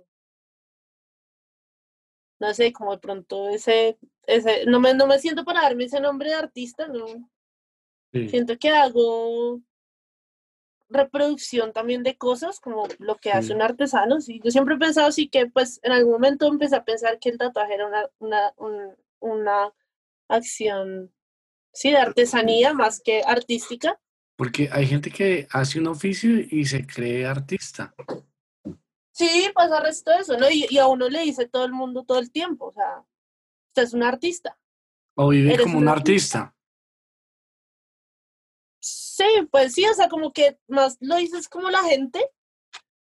[2.40, 6.00] no sé, como de pronto ese, ese, no me, no me siento para darme ese
[6.00, 7.06] nombre de artista, no.
[8.14, 9.60] sí, Siento que hago
[10.90, 13.54] reproducción también de cosas, como lo que hace Sí.
[13.54, 14.22] un artesano.
[14.22, 17.30] Sí, yo siempre he pensado así que, pues, en algún momento empecé a pensar que
[17.30, 19.74] el tatuaje era una, una, un- una
[20.30, 21.14] acción,
[21.74, 24.00] sí, de artesanía más que artística.
[24.38, 27.94] Porque hay gente que hace un oficio y se cree artista.
[29.12, 30.50] Sí, pasa el resto de eso, ¿no?
[30.50, 33.04] Y, y a uno le dice todo el mundo todo el tiempo, o sea,
[33.70, 34.58] usted es un artista.
[35.16, 36.40] O vive como un artista.
[36.40, 36.58] artista.
[38.80, 42.24] Sí, pues sí, o sea, como que más lo dices como la gente,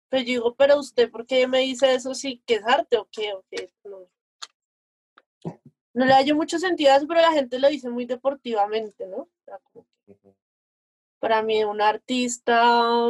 [0.08, 3.08] pero yo digo, pero usted, ¿por qué me dice eso sí que es arte o
[3.10, 3.32] qué?
[3.32, 3.72] O qué?
[3.84, 4.10] No.
[5.94, 9.18] no le hallo mucho sentido a eso, pero la gente lo dice muy deportivamente, ¿no?
[9.18, 10.16] O sea, como que
[11.22, 13.08] para mí un artista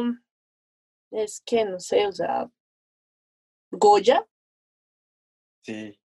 [1.10, 2.50] es que, no sé, o sea,
[3.70, 4.28] Goya,
[5.64, 5.98] Sí.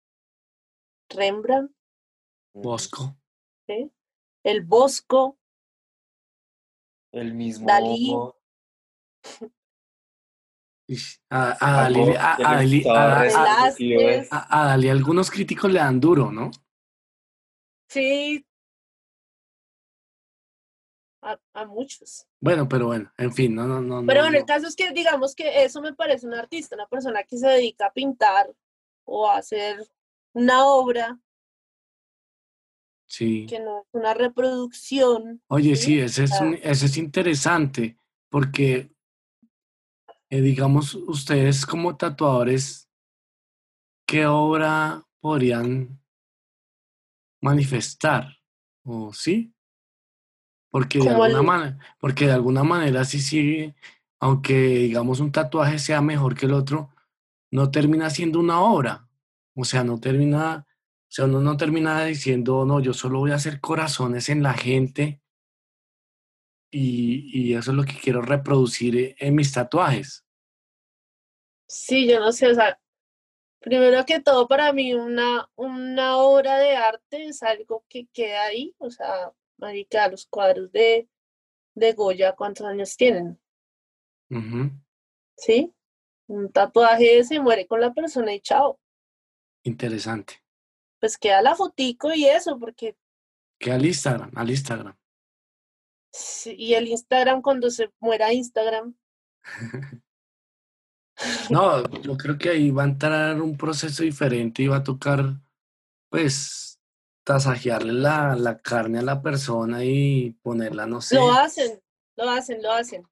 [1.09, 1.74] Rembrandt.
[2.54, 3.16] Bosco.
[3.66, 3.90] ¿sí?
[4.44, 5.36] el Bosco,
[7.12, 8.14] El mismo Dalí.
[11.20, 11.88] A
[14.66, 16.52] Dalí algunos críticos le dan duro, ¿no?
[17.88, 18.46] sí,
[21.27, 22.27] a, a muchos.
[22.41, 24.07] Bueno, pero bueno, en fin, no, no, no.
[24.07, 26.87] Pero no, bueno, el caso es que digamos que eso me parece un artista, una
[26.87, 28.55] persona que se dedica a pintar
[29.05, 29.87] o a hacer
[30.33, 31.18] una obra
[33.09, 33.47] Sí.
[33.49, 35.41] que no es una reproducción.
[35.49, 35.85] Oye, ¿sí?
[35.85, 37.97] sí, ese es, un- ese es interesante
[38.29, 38.91] porque,
[40.29, 42.89] eh, digamos, ustedes como tatuadores,
[44.07, 46.01] ¿qué obra podrían
[47.41, 48.27] manifestar?
[48.85, 49.53] ¿O sí?
[50.71, 53.75] Porque de alguna manera, porque de alguna manera sí sigue,
[54.21, 56.91] aunque digamos un tatuaje sea mejor que el otro,
[57.51, 59.09] no termina siendo una obra.
[59.55, 63.37] O sea, no termina, o sea, uno no termina diciendo, no, yo solo voy a
[63.37, 65.23] hacer corazones en la gente
[66.71, 70.25] y, y eso es lo que quiero reproducir e- en mis tatuajes.
[71.69, 72.79] Sí, yo no sé, o sea,
[73.61, 78.75] primero que todo para mí una, una obra de arte es algo que queda ahí,
[78.79, 81.09] o sea, marica, los cuadros de,
[81.74, 83.40] de Goya, ¿cuántos años tienen?
[85.36, 85.72] ¿Sí?
[86.28, 88.80] Un tatuaje se muere con la persona y chao.
[89.62, 90.42] Interesante.
[91.00, 92.96] Pues queda la fotico y eso, porque
[93.59, 94.96] Que al Instagram, al Instagram.
[96.12, 98.94] sí, y el Instagram cuando se muera Instagram,
[101.50, 105.40] No, yo creo que ahí va a entrar un proceso diferente y va a tocar,
[106.11, 106.76] pues,
[107.27, 111.16] tasajearle la, la carne a la persona y ponerla, no sé.
[111.16, 111.83] lo hacen,
[112.16, 113.03] lo hacen, lo hacen,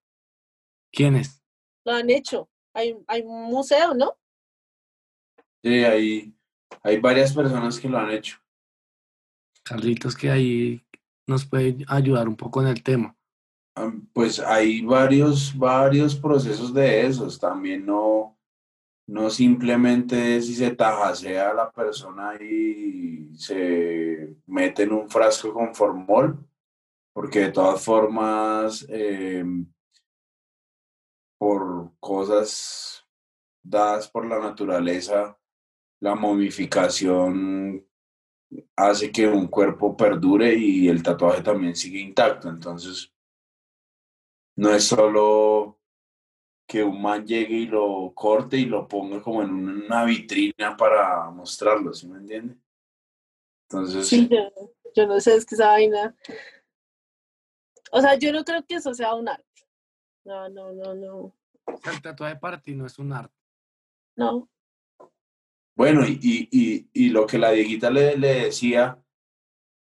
[0.93, 1.43] ¿Quién es?
[1.85, 2.49] lo han hecho.
[2.73, 4.17] Hay, hay un museo, ¿no?
[5.63, 6.33] Sí, hay,
[6.83, 8.39] hay varias personas que lo han hecho.
[9.65, 10.85] Carlitos, que ahí
[11.27, 13.17] nos puede ayudar un poco en el tema.
[13.77, 17.39] Am, Pues hay varios, varios procesos de esos.
[17.41, 18.34] También no,
[19.07, 25.75] no simplemente si se tajasea a la persona y se mete en un frasco con
[25.75, 26.39] formol,
[27.13, 29.45] porque de todas formas, eh,
[31.39, 33.07] por cosas
[33.63, 35.39] dadas por la naturaleza,
[36.01, 37.87] la momificación
[38.77, 42.49] hace que un cuerpo perdure y el tatuaje también sigue intacto.
[42.49, 43.13] Entonces,
[44.57, 45.79] no es solo
[46.67, 51.31] que un man llegue y lo corte y lo ponga como en una vitrina para
[51.31, 52.57] mostrarlo, ¿sí me entiende?
[53.69, 54.51] Entonces, Sí, yo,
[54.95, 56.15] yo no sé, es que esa vaina.
[57.93, 59.45] O sea, yo no creo que eso sea un arte.
[60.25, 61.17] No, no, no, no.
[61.67, 63.35] O sea, el tatuaje para ti no es un arte.
[64.17, 64.49] No.
[65.77, 69.03] bueno, y, y, y, y lo que la Dieguita le, le decía,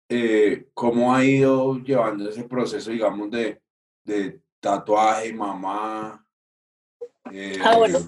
[0.09, 3.61] eh, cómo ha ido llevando ese proceso, digamos, de,
[4.05, 6.24] de tatuaje, mamá,
[7.31, 7.99] eh, Ah, bueno.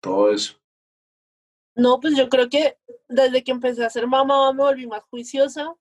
[0.00, 0.54] todo eso.
[1.74, 5.74] No, pues yo creo que desde que empecé a ser mamá me volví más juiciosa,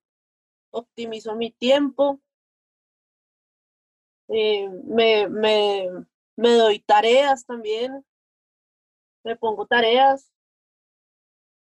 [0.72, 2.22] optimizo mi tiempo,
[4.30, 5.90] eh, me, me,
[6.38, 8.06] me doy tareas también,
[9.24, 10.32] me pongo tareas,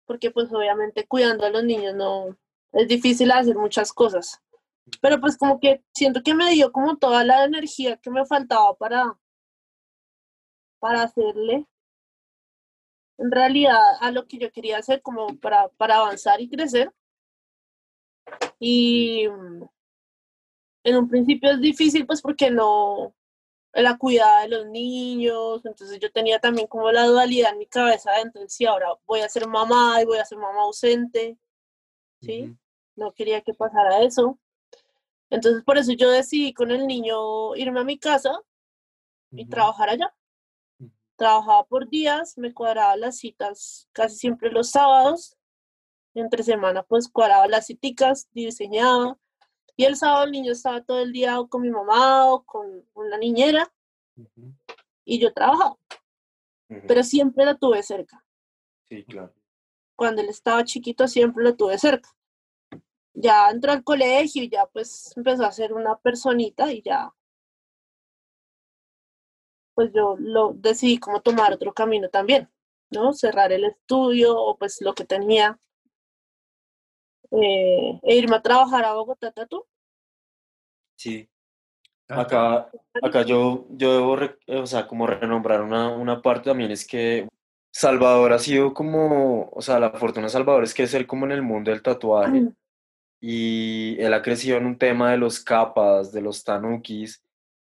[0.07, 2.37] porque pues obviamente cuidando a los niños no
[2.73, 4.41] es difícil hacer muchas cosas.
[5.01, 8.75] Pero pues como que siento que me dio como toda la energía que me faltaba
[8.75, 9.19] para,
[10.85, 11.67] para hacerle
[13.17, 16.93] en realidad a lo que yo quería hacer como para, para avanzar y crecer.
[18.59, 19.63] Y mm,
[20.85, 23.15] en un principio es difícil pues porque no,
[23.73, 28.13] la cuidada de los niños, entonces yo tenía también como la dualidad en mi cabeza
[28.13, 31.39] de entonces sí, ahora voy a ser mamá y voy a ser mamá ausente,
[32.21, 32.55] ¿sí?
[32.95, 34.39] No quería que pasara eso.
[35.31, 38.39] Entonces por eso yo decidí con el niño irme a mi casa
[39.31, 40.15] y trabajar allá.
[41.17, 45.37] Trabajaba por días, me cuadraba las citas casi siempre los sábados.
[46.15, 49.19] Entre semana pues cuadraba las citicas, diseñaba.
[49.77, 52.85] Y el sábado el niño estaba todo el día o con mi mamá o con
[52.95, 53.73] una niñera
[55.05, 55.77] y yo trabajaba,
[56.87, 58.25] pero siempre la tuve cerca.
[58.85, 59.35] Sí, claro.
[59.97, 62.09] Cuando él estaba chiquito siempre lo tuve cerca.
[63.13, 67.13] Ya entró al colegio y ya pues empezó a ser una personita y ya
[69.75, 72.49] pues yo lo decidí como tomar otro camino también,
[72.91, 73.13] ¿no?
[73.13, 75.59] Cerrar el estudio o pues lo que tenía
[77.31, 79.65] eh, e irme a trabajar a Bogotá, ¿tú?
[80.97, 81.29] Sí.
[82.09, 82.71] Ah, Acá,
[83.03, 87.27] acá yo, yo debo, re- o sea, como renombrar una, una parte también es que
[87.73, 91.25] Salvador ha sido como, o sea, la fortuna de Salvador es que es él como
[91.27, 92.53] en el mundo del tatuaje
[93.21, 97.24] y él ha crecido en un tema de los capas, de los tanukis,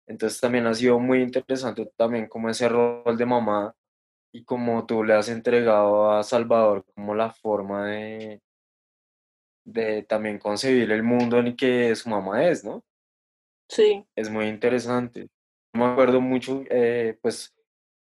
[0.09, 3.73] entonces también ha sido muy interesante también como ese rol de mamá
[4.33, 8.41] y como tú le has entregado a Salvador como la forma de,
[9.65, 12.83] de también concebir el mundo en el que su mamá es, ¿no?
[13.69, 15.29] Sí, Es muy interesante.
[15.73, 17.55] Me acuerdo mucho, eh, pues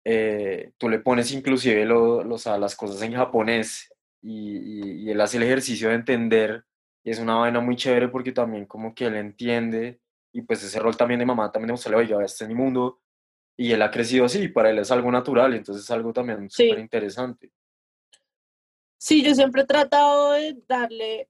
[0.05, 3.93] eh, tú le pones inclusive lo- los, a las cosas en japonés
[4.23, 6.65] y, y- y él hace el ejercicio de entender
[7.05, 10.02] y es una vaina muy chévere porque también como que él entiende
[10.33, 13.01] y pues ese rol también de mamá también de mostrarle, oiga, este es mi mundo
[13.57, 16.69] y él ha crecido así, para él es algo natural entonces es algo también Sí.
[16.69, 17.53] súper interesante.
[18.99, 21.29] sí, yo siempre he tratado de darle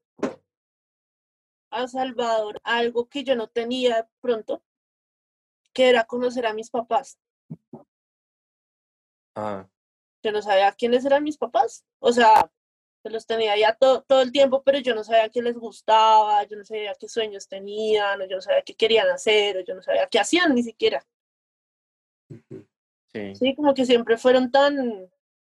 [1.70, 4.62] a Salvador algo que yo no tenía pronto,
[5.72, 7.18] que era conocer a mis papás.
[9.34, 9.66] Ah,
[10.22, 11.86] Yo no sabía quiénes eran mis papás.
[11.98, 12.53] O sea,
[13.05, 16.44] yo los tenía ya to- todo el tiempo, pero yo no sabía qué les gustaba,
[16.44, 19.74] yo no sabía qué sueños tenían, o yo no sabía qué querían hacer, o yo
[19.74, 21.05] no sabía qué hacían ni siquiera.
[23.34, 24.76] Sí, como que siempre fueron tan,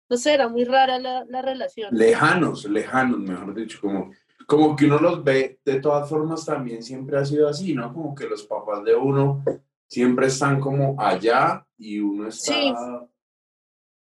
[0.08, 1.94] no sé, era muy rara la, la relación.
[1.94, 4.10] Lejanos, lejanos, mejor dicho, como,
[4.46, 7.92] como que uno los ve, de todas formas también siempre ha sido así, ¿no?
[7.92, 9.44] Como que los papás de uno
[9.86, 12.52] siempre están como allá y uno está...
[12.54, 12.72] Sí.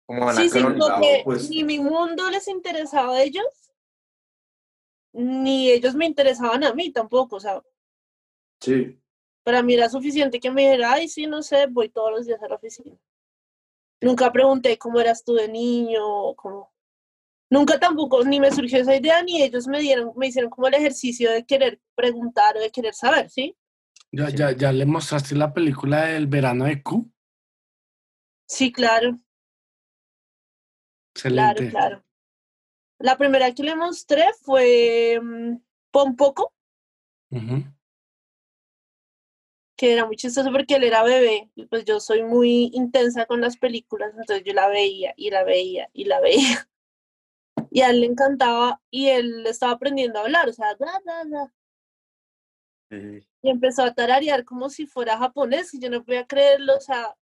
[0.07, 0.61] Como Sí, sí,
[1.25, 1.49] pues.
[1.49, 3.45] ni mi mundo les interesaba a ellos,
[5.13, 7.37] ni ellos me interesaban a mí tampoco.
[7.37, 7.63] O sea,
[8.61, 9.01] Sí,
[9.43, 12.43] para mí era suficiente que me dijera, ay, sí, no sé, voy todos los días
[12.43, 12.97] a la oficina.
[14.01, 16.73] Nunca pregunté cómo eras tú de niño, o cómo.
[17.51, 20.75] Nunca tampoco, ni me surgió esa idea, ni ellos me dieron, me hicieron como el
[20.75, 23.57] ejercicio de querer preguntar o de querer saber, ¿sí?
[24.11, 27.11] ¿Ya, ya, ya le mostraste la película del verano de Q?
[28.49, 29.19] Sí, claro,
[31.15, 31.71] Excelente.
[31.71, 32.05] claro.
[32.99, 35.57] La primera que le mostré fue mm,
[35.91, 36.53] Pompoco,
[37.31, 37.65] Ujú.
[39.77, 43.41] que era muy chistoso porque él era bebé, y pues yo soy muy intensa con
[43.41, 46.69] las películas, entonces yo la veía y la veía y la veía.
[47.71, 51.25] Y a él le encantaba y él estaba aprendiendo a hablar, o sea, da, da,
[51.25, 51.55] da.
[53.43, 57.17] Y empezó a tararear como si fuera japonés, y yo no podía creerlo, o sea,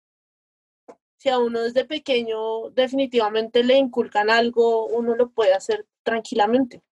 [1.21, 6.83] si a uno desde pequeño definitivamente le inculcan algo, uno lo puede hacer tranquilamente.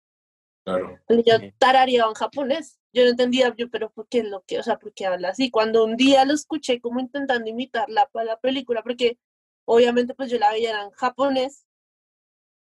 [0.64, 0.99] claro.
[1.09, 1.55] Sí.
[1.57, 2.79] tarareaba en japonés.
[2.93, 5.51] Yo no entendía, yo, pero ¿por qué lo que, o sea, por qué habla así?
[5.51, 9.18] Cuando un día lo escuché como intentando imitar la, la película, porque
[9.64, 11.64] obviamente pues yo la veía en japonés,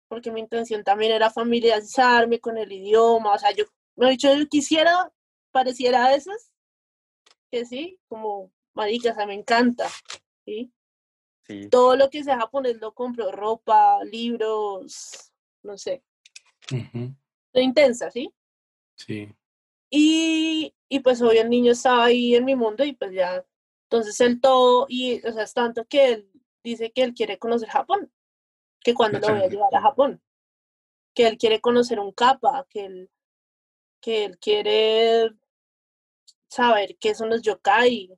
[0.09, 3.65] porque mi intención también era familiarizarme con el idioma, o sea, yo,
[3.97, 5.11] me he dicho, yo quisiera,
[5.51, 6.53] pareciera a esas,
[7.51, 9.89] que sí, como, marica, o sea, me encanta,
[10.45, 10.73] ¿sí?
[11.49, 15.33] Sí, Todo lo que sea japonés lo compro, ropa, libros,
[15.63, 16.03] no sé,
[16.69, 18.31] soy intensa, ¿sí?
[18.97, 19.35] Sí.
[19.91, 23.45] Y, y pues hoy el niño estaba ahí en mi mundo y pues ya,
[23.85, 26.31] entonces él todo, y o sea, es tanto que él
[26.63, 28.13] dice que él quiere conocer Japón,
[28.81, 30.23] que cuando lo voy a llevar a Japón,
[31.15, 33.11] que él quiere conocer un kappa, que él,
[34.03, 35.31] que él quiere
[36.51, 38.11] saber qué son los yokai,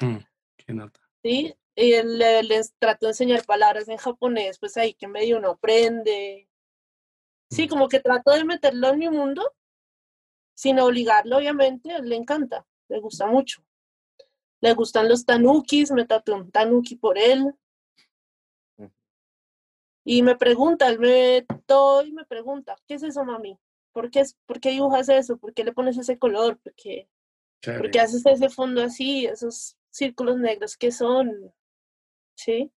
[0.00, 0.18] Mm,
[0.56, 1.00] Qué nota.
[1.22, 1.54] ¿sí?
[1.80, 5.50] Y él- le- les trato de enseñar palabras en japonés, pues ahí que medio uno
[5.50, 6.48] aprende.
[7.50, 7.68] Sí, Mm.
[7.68, 9.54] como que trato de meterlo en mi mundo,
[10.54, 13.62] sin obligarlo, obviamente, él le encanta, le gusta mucho.
[14.60, 17.54] Le gustan los tanukis, me tatué un tanuki por él.
[18.78, 18.90] Ujú.
[20.04, 23.56] Y me pregunta, él me todo y me pregunta, ¿qué es eso, mami?
[23.92, 25.36] ¿Por qué, ¿Por qué dibujas eso?
[25.38, 26.58] ¿Por qué le pones ese color?
[26.58, 27.08] ¿Por qué,
[27.62, 29.26] por qué haces ese fondo así?
[29.26, 31.54] Esos círculos negros, ¿qué son?
[32.38, 32.72] ¿Sí?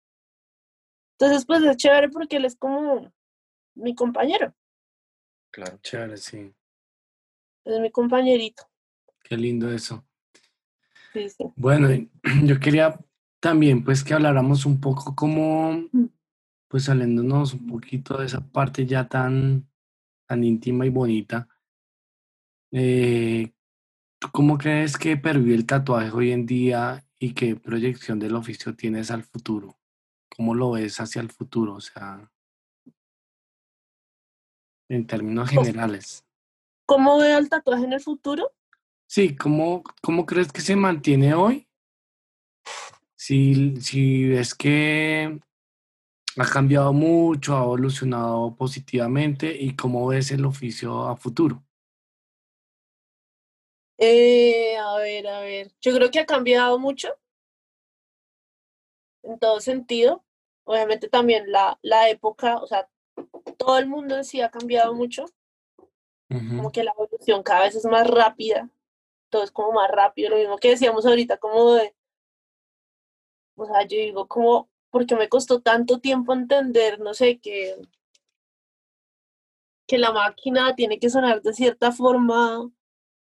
[1.17, 3.11] Entonces, pues es chévere porque él es como
[3.75, 4.55] mi compañero,
[5.51, 5.77] claro.
[5.83, 6.53] Chévere, sí.
[7.65, 8.63] es mi compañerito.
[9.21, 10.05] Qué lindo eso.
[11.11, 11.43] Sí, sí.
[11.57, 11.89] Bueno,
[12.45, 12.97] yo quería
[13.41, 16.05] también pues que habláramos un poco como, Mm.
[16.69, 19.67] pues saliéndonos un poquito de esa parte ya tan,
[20.25, 21.49] tan íntima y bonita.
[22.71, 23.51] Eh,
[24.19, 28.75] ¿tú cómo crees que pervive el tatuaje hoy en día y qué proyección del oficio
[28.75, 29.77] tienes al futuro?
[30.35, 31.75] ¿Cómo lo ves hacia el futuro?
[31.75, 32.31] O sea,
[34.89, 36.25] en términos generales.
[36.85, 38.51] ¿Cómo veo el tatuaje en el futuro?
[39.07, 41.67] Sí, ¿cómo, cómo crees que se mantiene hoy?
[43.15, 45.39] Si, si ves que
[46.37, 51.63] ha cambiado mucho, ha evolucionado positivamente y cómo ves el oficio a futuro.
[54.01, 55.71] Eh, a ver, a ver.
[55.81, 57.17] Yo creo que ha cambiado mucho
[59.23, 60.23] en todo sentido.
[60.63, 62.87] Obviamente también la, la época, o sea,
[63.57, 65.25] todo el mundo en sí ha cambiado mucho.
[66.29, 68.69] Como que la evolución cada vez es más rápida.
[69.29, 70.29] Todo es como más rápido.
[70.29, 71.93] Lo mismo que decíamos ahorita, como de,
[73.55, 77.75] o sea, yo digo, como, porque me costó tanto tiempo entender, no sé, que,
[79.87, 82.69] que la máquina tiene que sonar de cierta forma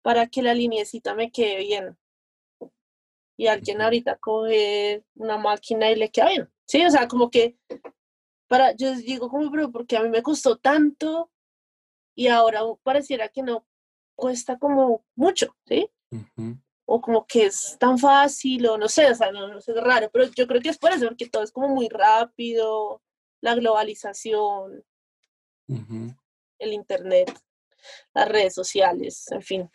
[0.02, 1.98] para que la lineecita me quede bien.
[3.36, 6.50] Y alguien ahorita coge una máquina y le queda bien.
[6.66, 7.56] Sí, o sea, como que
[8.48, 11.30] para, yo digo como, pero porque a mí me costó tanto
[12.14, 13.66] y ahora pareciera que no
[14.16, 15.88] cuesta como mucho, ¿sí?
[16.10, 19.72] ujú, O como que es tan fácil, o no sé, o sea, no, no sé,
[19.72, 23.00] es raro, pero yo creo que es por eso, porque todo es como muy rápido,
[23.40, 24.84] la globalización,
[26.58, 27.32] el internet,
[28.14, 29.70] las redes sociales, en fin.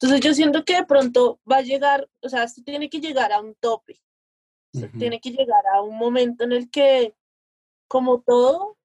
[0.00, 3.32] Entonces yo siento que de pronto va a llegar, o sea, esto tiene que llegar
[3.32, 4.00] a un tope,
[4.72, 7.14] esto ujú, tiene que llegar a un momento en el que,
[7.88, 8.78] como todo,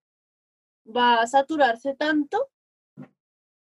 [0.86, 2.50] va a saturarse tanto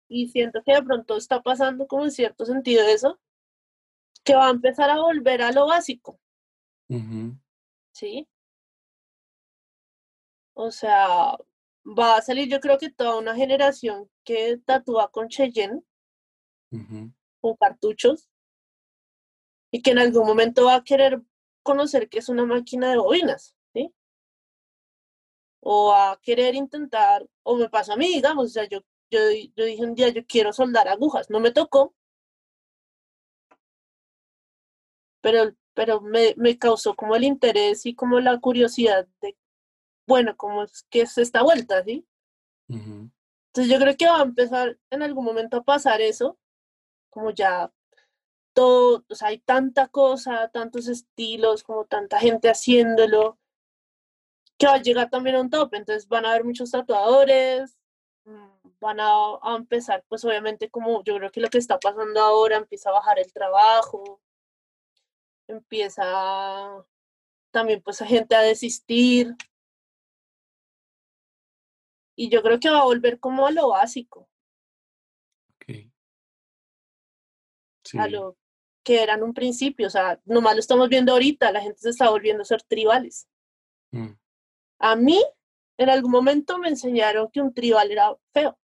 [0.07, 3.19] y siento que de pronto está pasando como en cierto sentido eso,
[4.23, 6.19] que va a empezar a volver a lo básico,
[7.91, 8.28] ¿sí?
[10.53, 11.38] O sea,
[11.86, 15.82] va a salir yo creo que toda una generación que tatúa con Cheyenne,
[16.72, 18.28] ujú, con cartuchos,
[19.72, 21.22] y que en algún momento va a querer
[21.62, 23.94] conocer qué es una máquina de bobinas, ¿sí?
[25.62, 28.80] O a querer intentar, o me pasó a mí, digamos, o sea, yo,
[29.12, 29.20] yo,
[29.56, 31.94] yo dije un día, yo quiero soldar agujas, no me tocó,
[35.22, 39.36] pero, pero me, me causó como el interés y como la curiosidad de,
[40.08, 42.06] bueno, cómo es que es esta vuelta, ¿sí?
[42.70, 43.10] ujú,
[43.47, 46.38] Entonces yo creo que va a empezar en algún momento a pasar eso,
[47.10, 47.72] como ya
[48.53, 53.38] todo, o sea, hay tanta cosa, tantos estilos, como tanta gente haciéndolo,
[54.58, 55.74] que va a llegar también a un top.
[55.74, 57.78] Entonces van a haber muchos tatuadores,
[58.26, 59.10] mm, van a,
[59.41, 62.93] a empezar, pues obviamente como yo creo que lo que está pasando ahora, empieza a
[62.93, 64.22] bajar el trabajo,
[65.47, 66.86] empieza
[67.51, 69.36] también pues a gente a desistir.
[72.16, 74.30] Y yo creo que va a volver como a lo básico,
[75.55, 75.91] ok.
[77.84, 78.38] Sí, a lo
[78.84, 79.88] que era en un principio.
[79.88, 83.28] O sea, nomás lo estamos viendo ahorita, la gente se está volviendo a ser tribales.
[83.91, 84.13] mm,
[84.80, 85.22] A mí,
[85.78, 88.57] en algún momento me enseñaron que un tribal era feo,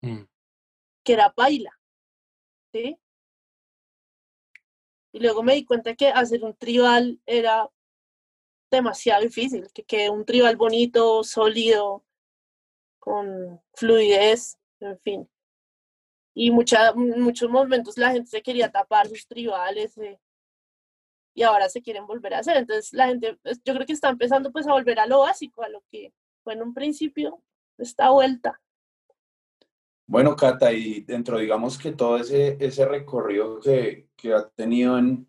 [0.00, 0.22] mm,
[1.04, 1.78] que era paila,
[2.72, 2.98] ¿sí?
[5.12, 7.68] Y luego me di cuenta que hacer un tribal era
[8.70, 12.02] demasiado difícil, que quede un tribal bonito, sólido,
[13.02, 15.28] con fluidez, en fin.
[16.34, 20.20] Y mucha, muchos momentos la gente se quería tapar sus tribales eh,
[21.34, 22.56] y ahora se quieren volver a hacer.
[22.56, 25.64] Entonces la gente, pues, yo creo que está empezando pues a volver a lo básico,
[25.64, 26.12] a lo que
[26.44, 27.42] fue en un principio
[27.76, 28.60] esta vuelta.
[30.06, 35.26] Bueno, Cata, y dentro, digamos que todo ese, ese recorrido que, que ha tenido en,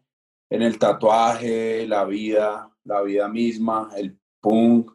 [0.51, 4.91] en el tatuaje, la vida, la vida misma, el punk,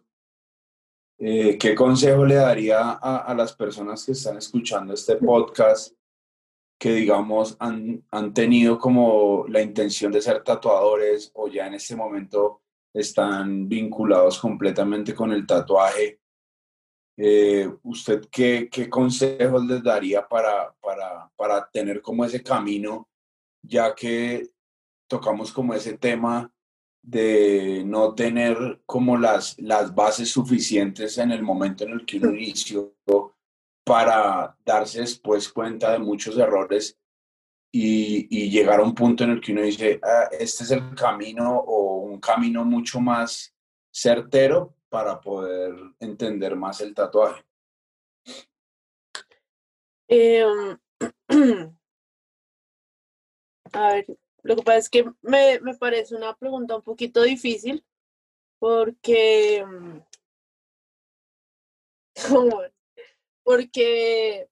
[1.19, 5.93] eh, ¿qué consejo le daría a, las personas que están escuchando este podcast
[6.79, 11.97] que, digamos, han, han tenido como la intención de ser tatuadores o ya en este
[11.97, 12.63] momento
[12.95, 16.21] están vinculados completamente con el tatuaje?
[17.17, 23.09] Eh, ¿Usted qué, qué, consejos les daría para, para, para tener como ese camino,
[23.61, 24.51] ya que
[25.09, 26.49] tocamos como ese tema
[27.03, 32.35] de no tener como las, las bases suficientes en el momento en el que uno
[32.35, 32.95] inició
[33.85, 36.99] para darse después cuenta de muchos errores
[37.73, 40.95] y, y, llegar a un punto en el que uno dice, ah, este es el
[40.95, 43.55] camino o un camino mucho más
[43.91, 47.45] certero para poder entender más el tatuaje?
[50.09, 50.45] Eh,
[53.73, 54.07] a ver,
[54.43, 57.85] lo que pasa es que me, me, parece una pregunta un poquito difícil
[58.59, 59.65] porque,
[63.43, 64.49] porque,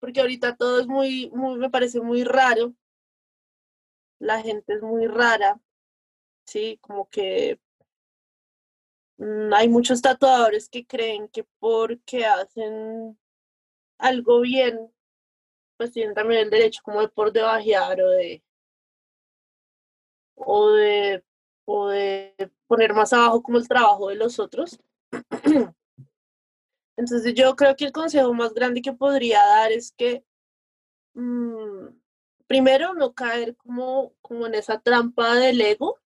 [0.00, 2.74] porque ahorita todo es muy, muy, me parece muy raro.
[4.18, 5.60] La gente es muy rara,
[6.46, 7.60] sí, como que
[9.22, 13.16] Mm, hay muchos tatuadores que creen que porque hacen
[13.98, 14.92] algo bien,
[15.82, 18.40] pues tienen también el derecho como de por debajear o de
[20.36, 21.24] o de
[21.64, 24.78] o de poner más abajo como el trabajo de los otros.
[26.96, 30.24] Entonces yo creo que el consejo más grande que podría dar es que
[31.14, 31.88] mmm,
[32.46, 35.98] primero no caer como, como en esa trampa del ego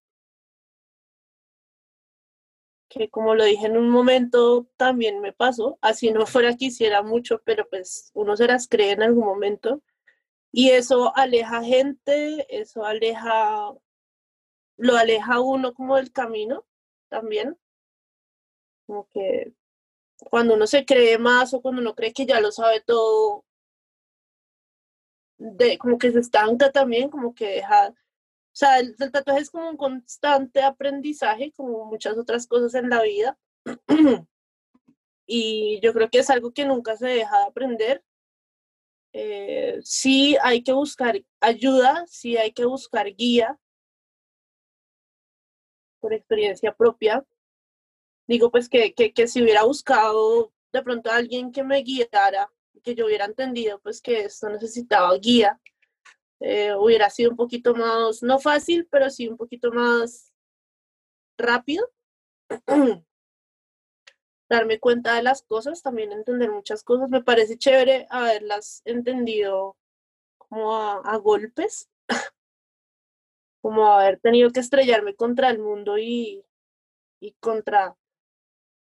[2.97, 7.03] que como lo dije en un momento también me pasó, así no fuera que hiciera
[7.03, 9.83] mucho, pero pues uno se las cree en algún momento.
[10.53, 13.73] Y eso aleja gente, eso aleja,
[14.79, 16.65] lo aleja uno como del camino
[17.09, 17.59] también,
[18.87, 19.53] como que
[20.31, 23.45] cuando uno se cree más o cuando uno cree que ya lo sabe todo,
[25.39, 27.95] de, como que se estanca también, como que deja
[28.57, 32.89] o sea, el, el, tatuaje es como un constante aprendizaje, como muchas otras cosas en
[32.89, 33.39] la vida.
[35.27, 38.03] y yo creo que es algo que nunca se deja de aprender.
[39.13, 43.59] Eh, sí hay que buscar ayuda, sí hay que buscar guía
[46.01, 47.27] por experiencia propia.
[48.27, 52.51] Digo, pues que, que, que si hubiera buscado de pronto a alguien que me guiara,
[52.83, 55.61] que yo hubiera entendido pues que esto necesitaba guía,
[56.41, 60.33] eh, hubiera sido un poquito más, no fácil, pero sí un poquito más
[61.39, 61.91] rápido.
[64.49, 67.09] Darme cuenta de las cosas, también entender muchas cosas.
[67.11, 69.77] Me parece chévere haberlas entendido
[70.39, 71.89] como a, a golpes,
[73.63, 76.45] como haber tenido que estrellarme contra el mundo y,
[77.21, 77.97] y contra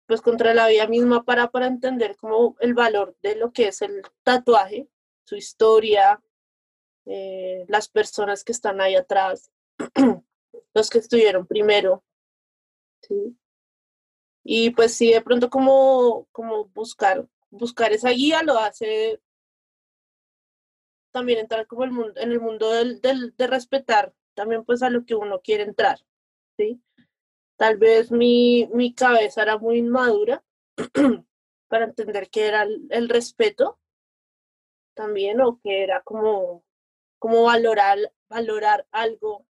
[0.07, 3.81] pues contra la vida misma para, para entender como el valor de lo que es
[3.81, 4.87] el tatuaje,
[5.23, 6.21] su historia,
[7.05, 9.51] eh, las personas que están ahí atrás,
[10.73, 12.03] los que estuvieron primero.
[13.01, 13.37] ¿sí?
[14.43, 19.19] Y pues sí, de pronto como, como buscar, buscar esa guía lo hace
[21.11, 25.05] también entrar como el mundo, en el mundo del, de respetar también pues a lo
[25.05, 25.99] que uno quiere entrar.
[26.57, 26.81] ¿sí?
[27.55, 30.43] Tal vez mi, mi cabeza era muy inmadura
[31.69, 33.79] para entender que era el, el respeto
[34.93, 36.64] también o que era como
[37.25, 37.97] como valorar,
[38.29, 39.47] valorar algo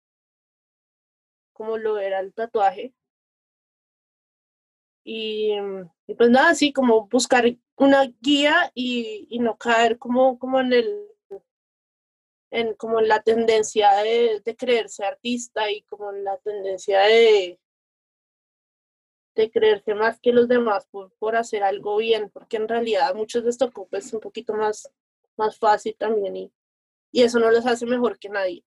[1.51, 2.93] como lo era el tatuaje.
[5.03, 5.57] Y,
[6.17, 7.43] pues nada, así como buscar
[7.75, 11.09] una guía y, y, no caer como, como en el
[12.49, 17.59] en como en la tendencia de, creerse artista y como en la tendencia de,
[19.35, 23.43] de creerse más que los demás por, por hacer algo bien, porque en realidad muchos
[23.43, 24.89] de estos es un poquito más,
[25.35, 26.53] más fácil también y,
[27.15, 28.65] y eso no los hace mejor que nadie.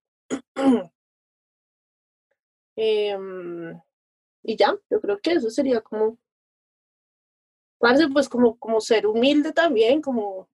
[2.75, 3.15] eh,
[4.43, 6.17] y ya, yo creo que eso sería como,
[7.77, 10.49] parece pues como, como ser humilde también, como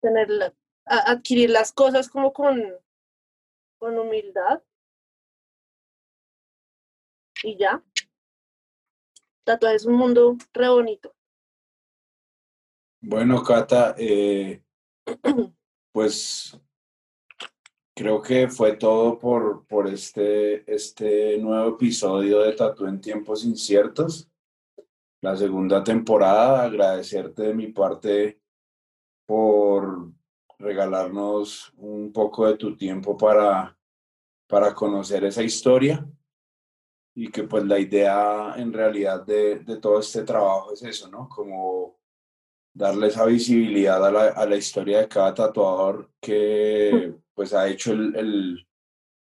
[0.00, 0.52] tener la,
[0.84, 2.60] a, adquirir las cosas como con,
[3.78, 4.60] con humildad.
[7.44, 7.84] Y ya.
[9.44, 11.14] Tatuaje es un mundo re bonito.
[13.00, 14.60] Bueno, Cata, eh,
[15.92, 16.58] pues
[17.94, 24.30] creo que fue todo por, por este, este nuevo episodio de Tatú en Tiempos Inciertos,
[25.20, 26.62] la segunda temporada.
[26.62, 28.40] Agradecerte de mi parte
[29.26, 30.12] por
[30.58, 33.76] regalarnos un poco de tu tiempo para,
[34.48, 36.06] para conocer esa historia
[37.16, 41.28] y que pues la idea en realidad de, de todo este trabajo es eso, ¿no?
[41.28, 41.97] Como
[42.78, 47.92] darle esa visibilidad a la, a la, historia de cada tatuador que pues ha hecho
[47.92, 48.68] el, el,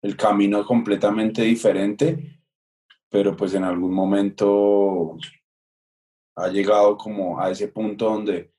[0.01, 2.39] el, camino completamente diferente,
[3.09, 5.17] pero pues en algún momento
[6.37, 8.53] ha llegado como a ese punto donde,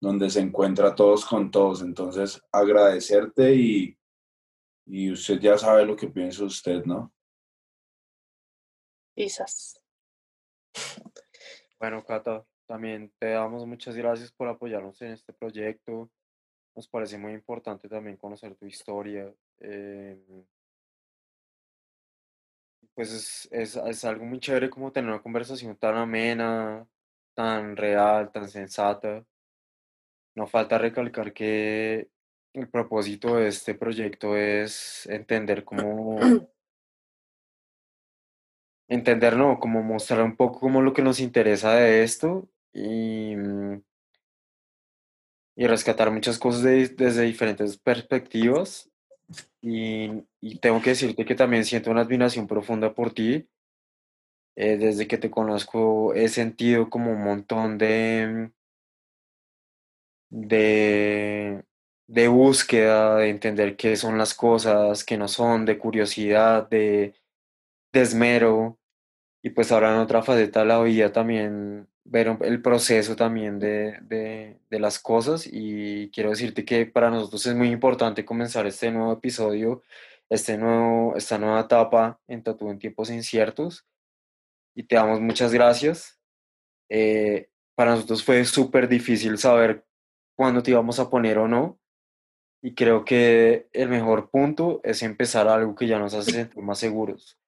[0.00, 1.82] donde se encuentra todos con todos.
[1.82, 3.98] Entonces agradecerte y,
[4.86, 7.12] y usted ya sabe lo que piensa usted, ¿no?
[9.12, 9.82] Quizás.
[11.80, 16.10] Bueno, Cata, también te damos muchas gracias por apoyarnos en este proyecto.
[16.74, 19.32] Nos parece muy importante también conocer tu historia.
[19.60, 20.44] Eh,
[22.94, 26.86] pues es, es, es, algo muy chévere como tener una conversación tan amena,
[27.34, 29.24] tan real, tan sensata.
[30.34, 32.10] No falta recalcar que
[32.52, 36.18] el propósito de este proyecto es entender cómo
[38.88, 43.82] entender, no, como mostrar un poco como lo que nos interesa de esto y, mm,
[45.56, 48.90] y rescatar muchas cosas de, desde diferentes perspectivas.
[49.62, 53.48] Y, y, tengo que decirte que también siento una admiración profunda por ti.
[54.56, 58.50] Eh, desde que te conozco he sentido como un montón de,
[60.30, 61.64] de,
[62.06, 67.14] de búsqueda, de entender qué son las cosas, qué no son, de curiosidad, de,
[67.92, 68.78] de esmero.
[69.42, 73.98] Y pues ahora en otra faceta de la vida también ver el proceso también de,
[74.02, 78.90] de, de, las cosas y quiero decirte que para nosotros es muy importante comenzar este
[78.92, 79.82] nuevo episodio,
[80.28, 83.86] este nuevo, esta nueva etapa en Tatu en tiempos inciertos
[84.74, 86.20] y te damos muchas gracias.
[86.88, 89.84] Eh, para nosotros fue súper difícil saber
[90.36, 91.80] cuándo te íbamos a poner o no
[92.62, 96.78] y creo que el mejor punto es empezar algo que ya nos hace sentir más
[96.78, 97.38] seguros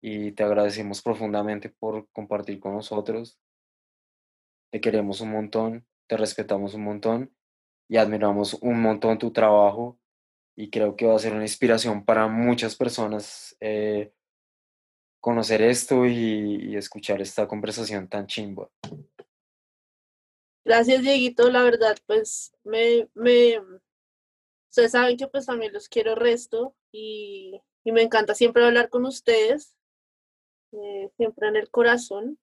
[0.00, 3.38] y te agradecemos profundamente por compartir con nosotros
[4.70, 7.34] te queremos un montón, te respetamos un montón
[7.88, 9.98] y admiramos un montón tu trabajo
[10.56, 14.12] y creo que va a ser una inspiración para muchas personas eh,
[15.20, 18.68] conocer esto y, escuchar esta conversación tan chimba.
[20.64, 21.50] Gracias, Dieguito.
[21.50, 23.08] La verdad, pues me,
[24.70, 29.06] ustedes saben que pues también los quiero resto y, y me encanta siempre hablar con
[29.06, 29.76] ustedes,
[30.72, 32.38] eh, siempre en el corazón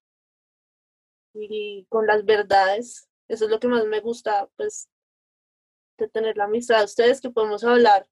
[1.36, 3.10] y con las verdades.
[3.28, 4.90] Eso es lo que más me gusta, pues,
[5.98, 8.08] de tener la amistad de ustedes, que podemos hablar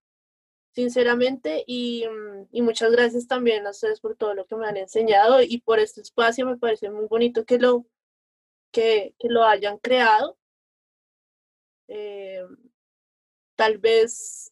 [0.74, 4.78] sinceramente y, mm, y, muchas gracias también a ustedes por todo lo que me han
[4.78, 6.46] enseñado y por este espacio.
[6.46, 7.86] Me parece muy bonito que lo,
[8.72, 10.38] que, lo hayan creado.
[11.88, 12.44] Eh,
[13.56, 14.52] tal vez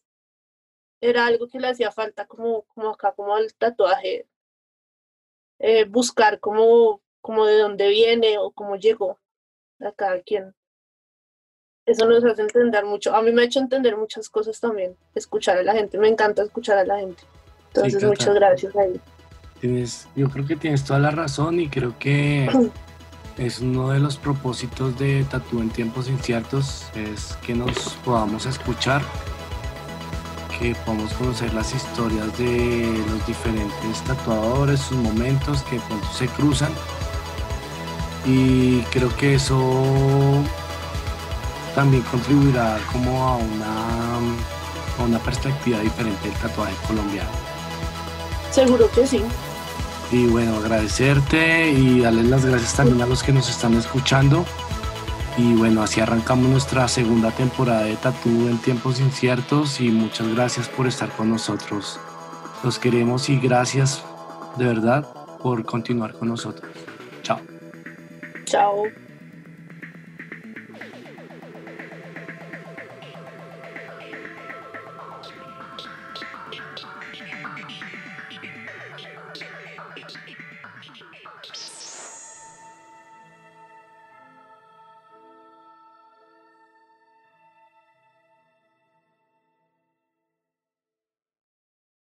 [1.00, 4.28] era algo que le hacía falta como, como acá, como el tatuaje,
[5.58, 9.18] eh, buscar como como de dónde viene o cómo llegó
[9.80, 10.54] a cada quien.
[11.86, 13.14] Eso nos hace entender mucho.
[13.14, 15.98] A mí me ha hecho entender muchas cosas también, escuchar a la gente.
[15.98, 17.22] Me encanta escuchar a la gente.
[17.68, 19.00] Entonces, sí, muchas gracias ahí.
[19.60, 22.48] Tienes, yo creo que tienes toda la razón y creo que
[23.38, 29.02] es uno de los propósitos de Tatú en tiempos inciertos, es que nos podamos escuchar,
[30.58, 36.72] que podamos conocer las historias de los diferentes tatuadores, sus momentos que pronto se cruzan
[38.24, 40.42] y creo que eso
[41.74, 44.16] también contribuirá como a una,
[44.98, 47.30] a una perspectiva diferente del tatuaje colombiano.
[48.50, 49.22] Seguro que sí.
[50.10, 54.44] Y bueno, agradecerte y darles las gracias también a los que nos están escuchando.
[55.38, 60.68] Y bueno, así arrancamos nuestra segunda temporada de Tatú en tiempos inciertos y muchas gracias
[60.68, 61.98] por estar con nosotros.
[62.62, 64.04] Los queremos y gracias
[64.58, 65.08] de verdad
[65.42, 66.70] por continuar con nosotros.
[68.52, 68.84] Chao.
[68.84, 69.11] Chao.